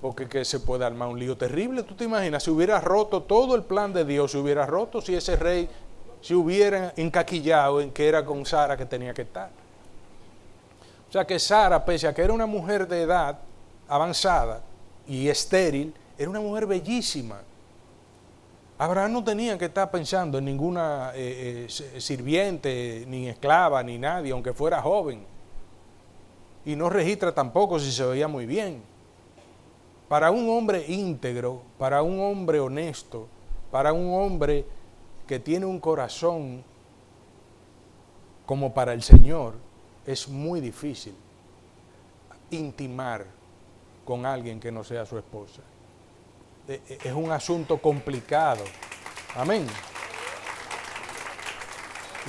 [0.00, 1.82] Porque que se puede armar un lío terrible.
[1.82, 2.44] ¿Tú te imaginas?
[2.44, 5.68] Si hubiera roto todo el plan de Dios, se hubiera roto si ese rey
[6.20, 9.50] se hubiera encaquillado en que era con Sara que tenía que estar.
[11.08, 13.40] O sea que Sara, pese a que era una mujer de edad
[13.88, 14.62] avanzada
[15.08, 17.40] y estéril, era una mujer bellísima.
[18.78, 24.30] Abraham no tenía que estar pensando en ninguna eh, eh, sirviente, ni esclava, ni nadie,
[24.30, 25.37] aunque fuera joven.
[26.68, 28.82] Y no registra tampoco si se veía muy bien.
[30.06, 33.26] Para un hombre íntegro, para un hombre honesto,
[33.70, 34.66] para un hombre
[35.26, 36.62] que tiene un corazón
[38.44, 39.54] como para el Señor,
[40.04, 41.14] es muy difícil
[42.50, 43.24] intimar
[44.04, 45.62] con alguien que no sea su esposa.
[46.68, 48.64] Eh, eh, es un asunto complicado.
[49.34, 49.66] Amén.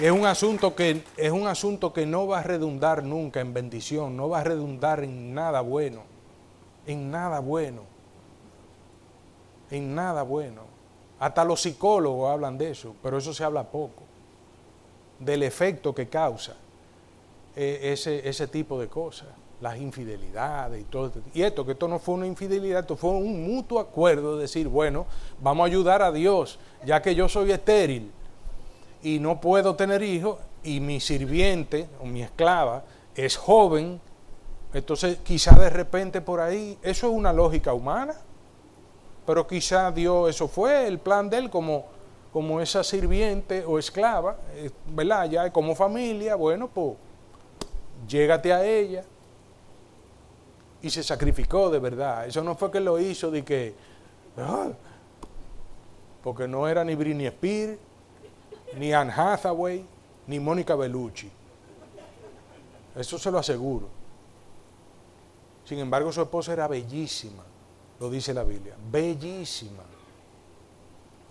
[0.01, 4.15] Es un asunto que es un asunto que no va a redundar nunca en bendición,
[4.15, 6.03] no va a redundar en nada bueno,
[6.87, 7.81] en nada bueno,
[9.69, 10.61] en nada bueno.
[11.19, 14.03] Hasta los psicólogos hablan de eso, pero eso se habla poco,
[15.19, 16.55] del efecto que causa
[17.57, 19.27] eh, ese, ese tipo de cosas,
[19.59, 21.07] las infidelidades y todo.
[21.07, 24.43] Este y esto, que esto no fue una infidelidad, esto fue un mutuo acuerdo de
[24.43, 25.07] decir, bueno,
[25.41, 28.13] vamos a ayudar a Dios, ya que yo soy estéril
[29.01, 32.83] y no puedo tener hijos y mi sirviente o mi esclava
[33.15, 33.99] es joven,
[34.73, 38.15] entonces quizá de repente por ahí, eso es una lógica humana,
[39.25, 41.85] pero quizá Dios, eso fue el plan de él como,
[42.33, 45.29] como esa sirviente o esclava, eh, ¿verdad?
[45.29, 46.95] Ya como familia, bueno, pues
[48.07, 49.03] llégate a ella.
[50.81, 52.25] Y se sacrificó de verdad.
[52.25, 53.75] Eso no fue que lo hizo de que,
[54.37, 54.69] ah,
[56.23, 57.77] porque no era ni Britney Spears,
[58.77, 59.85] ni Anne Hathaway,
[60.27, 61.29] ni Mónica Bellucci.
[62.95, 63.87] Eso se lo aseguro.
[65.65, 67.43] Sin embargo, su esposa era bellísima,
[67.99, 69.83] lo dice la Biblia, bellísima.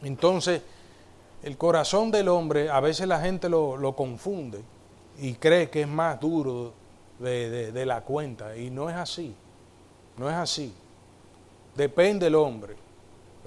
[0.02, 0.62] Entonces,
[1.42, 4.62] el corazón del hombre, a veces la gente lo, confunde
[5.18, 6.72] y cree que es más duro
[7.18, 9.34] de, de la cuenta, y no es así,
[10.16, 10.72] no es así.
[11.74, 12.87] Depende del hombre.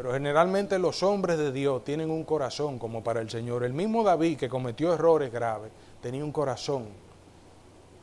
[0.02, 3.64] Pero generalmente los hombres de Dios tienen un corazón como para el Señor.
[3.64, 5.72] El mismo David que cometió errores graves
[6.02, 6.88] tenía un corazón.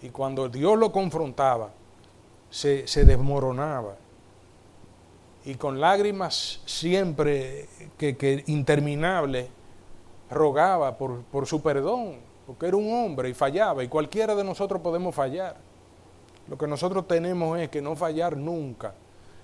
[0.00, 1.70] Y cuando Dios lo confrontaba,
[2.50, 3.96] se, desmoronaba.
[5.44, 7.68] Y con lágrimas siempre
[7.98, 9.48] que, que interminables
[10.30, 13.82] rogaba por, por su perdón, porque era un hombre y fallaba.
[13.82, 15.56] Y cualquiera de nosotros podemos fallar.
[16.46, 18.94] Lo que nosotros tenemos es que no fallar nunca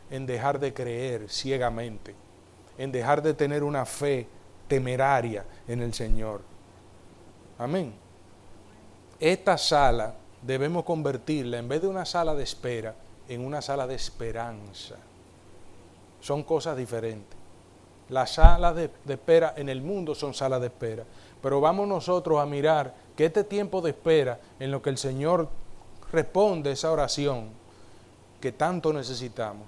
[0.08, 2.14] en dejar de creer ciegamente
[2.78, 4.26] en dejar de tener una fe
[4.68, 6.40] temeraria en el Señor.
[7.58, 7.94] Amén.
[9.20, 12.94] Esta sala debemos convertirla, en vez de una sala de espera,
[13.28, 14.96] en una sala de esperanza.
[16.20, 17.38] Son cosas diferentes.
[18.08, 21.04] Las salas de, espera en el mundo son salas de espera.
[21.40, 25.48] Pero vamos nosotros a mirar que este tiempo de espera en lo que el Señor
[26.12, 27.50] responde esa oración
[28.40, 29.66] que tanto necesitamos,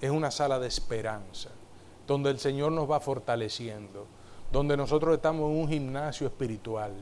[0.00, 1.50] es una sala de esperanza
[2.08, 4.06] donde el Señor nos va fortaleciendo,
[4.50, 6.92] donde nosotros estamos en un gimnasio espiritual,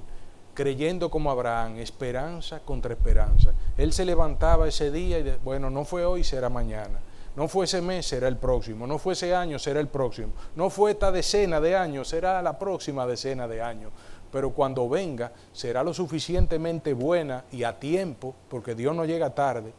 [0.52, 3.52] creyendo como Abraham, esperanza contra esperanza.
[3.78, 6.98] Él se levantaba ese día y, bueno, no fue hoy, será mañana.
[7.36, 8.84] No fue ese mes, será el próximo.
[8.84, 10.32] No fue ese año, será el próximo.
[10.56, 13.92] No fue esta decena de años, será la próxima decena de años.
[14.32, 19.72] Pero cuando venga, será lo suficientemente buena y a tiempo, porque Dios no llega tarde,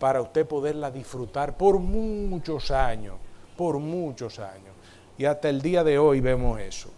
[0.00, 3.16] para usted poderla disfrutar por muchos años
[3.62, 4.74] por muchos años.
[5.16, 6.90] Y hasta el día de hoy vemos eso.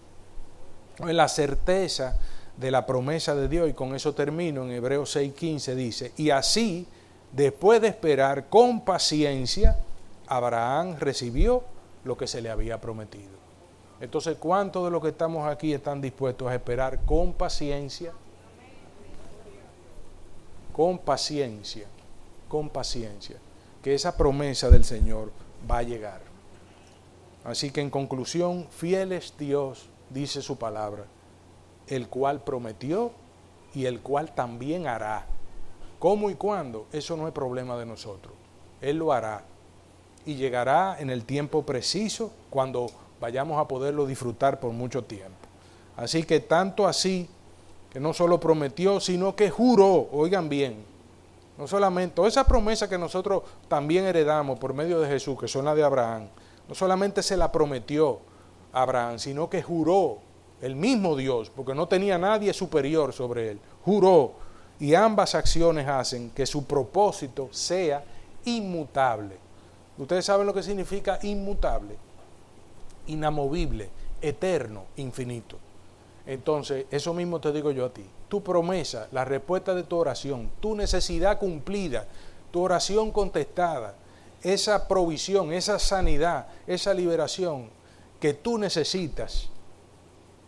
[0.98, 2.18] La certeza
[2.56, 6.86] de la promesa de Dios, y con eso termino, en Hebreos 6:15 dice, y así,
[7.32, 9.76] después de esperar con paciencia,
[10.26, 11.64] Abraham recibió
[12.02, 13.34] lo que se le había prometido.
[14.00, 18.10] Entonces, ¿cuántos de los que estamos aquí están dispuestos a esperar con paciencia?
[20.72, 21.84] Con paciencia,
[22.48, 23.36] con paciencia,
[23.82, 25.30] que esa promesa del Señor
[25.70, 26.33] va a llegar.
[27.44, 31.04] Así que en conclusión, fiel es Dios, dice su palabra,
[31.86, 33.12] el cual prometió
[33.74, 35.26] y el cual también hará.
[35.98, 36.86] ¿Cómo y cuándo?
[36.92, 38.34] Eso no es problema de nosotros.
[38.80, 39.44] Él lo hará.
[40.26, 42.86] Y llegará en el tiempo preciso cuando
[43.20, 45.34] vayamos a poderlo disfrutar por mucho tiempo.
[45.96, 47.28] Así que tanto así,
[47.90, 50.84] que no solo prometió, sino que juró, oigan bien,
[51.56, 55.64] no solamente, toda esa promesa que nosotros también heredamos por medio de Jesús, que son
[55.64, 56.28] las de Abraham,
[56.68, 58.20] no solamente se la prometió
[58.72, 60.18] a Abraham, sino que juró
[60.60, 64.32] el mismo Dios, porque no tenía nadie superior sobre él, juró.
[64.80, 68.02] Y ambas acciones hacen que su propósito sea
[68.44, 69.36] inmutable.
[69.98, 71.96] Ustedes saben lo que significa inmutable,
[73.06, 73.90] inamovible,
[74.20, 75.58] eterno, infinito.
[76.26, 78.04] Entonces, eso mismo te digo yo a ti.
[78.28, 82.06] Tu promesa, la respuesta de tu oración, tu necesidad cumplida,
[82.50, 83.94] tu oración contestada,
[84.44, 87.70] esa provisión, esa sanidad, esa liberación
[88.20, 89.48] que tú necesitas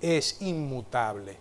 [0.01, 1.38] es inmutable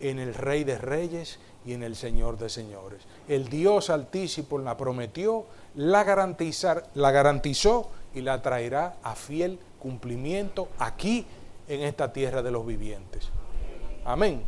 [0.00, 3.02] en el Rey de Reyes y en el Señor de Señores.
[3.26, 5.44] El Dios Altísimo la prometió,
[5.74, 11.26] la, garantizar, la garantizó y la traerá a fiel cumplimiento aquí
[11.66, 13.28] en esta tierra de los vivientes.
[14.04, 14.42] Amén.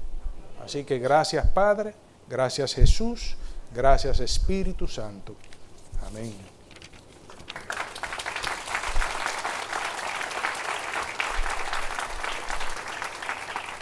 [0.65, 1.95] Así que gracias Padre,
[2.29, 3.37] gracias Jesús,
[3.75, 5.35] gracias Espíritu Santo.
[6.07, 6.50] Amén.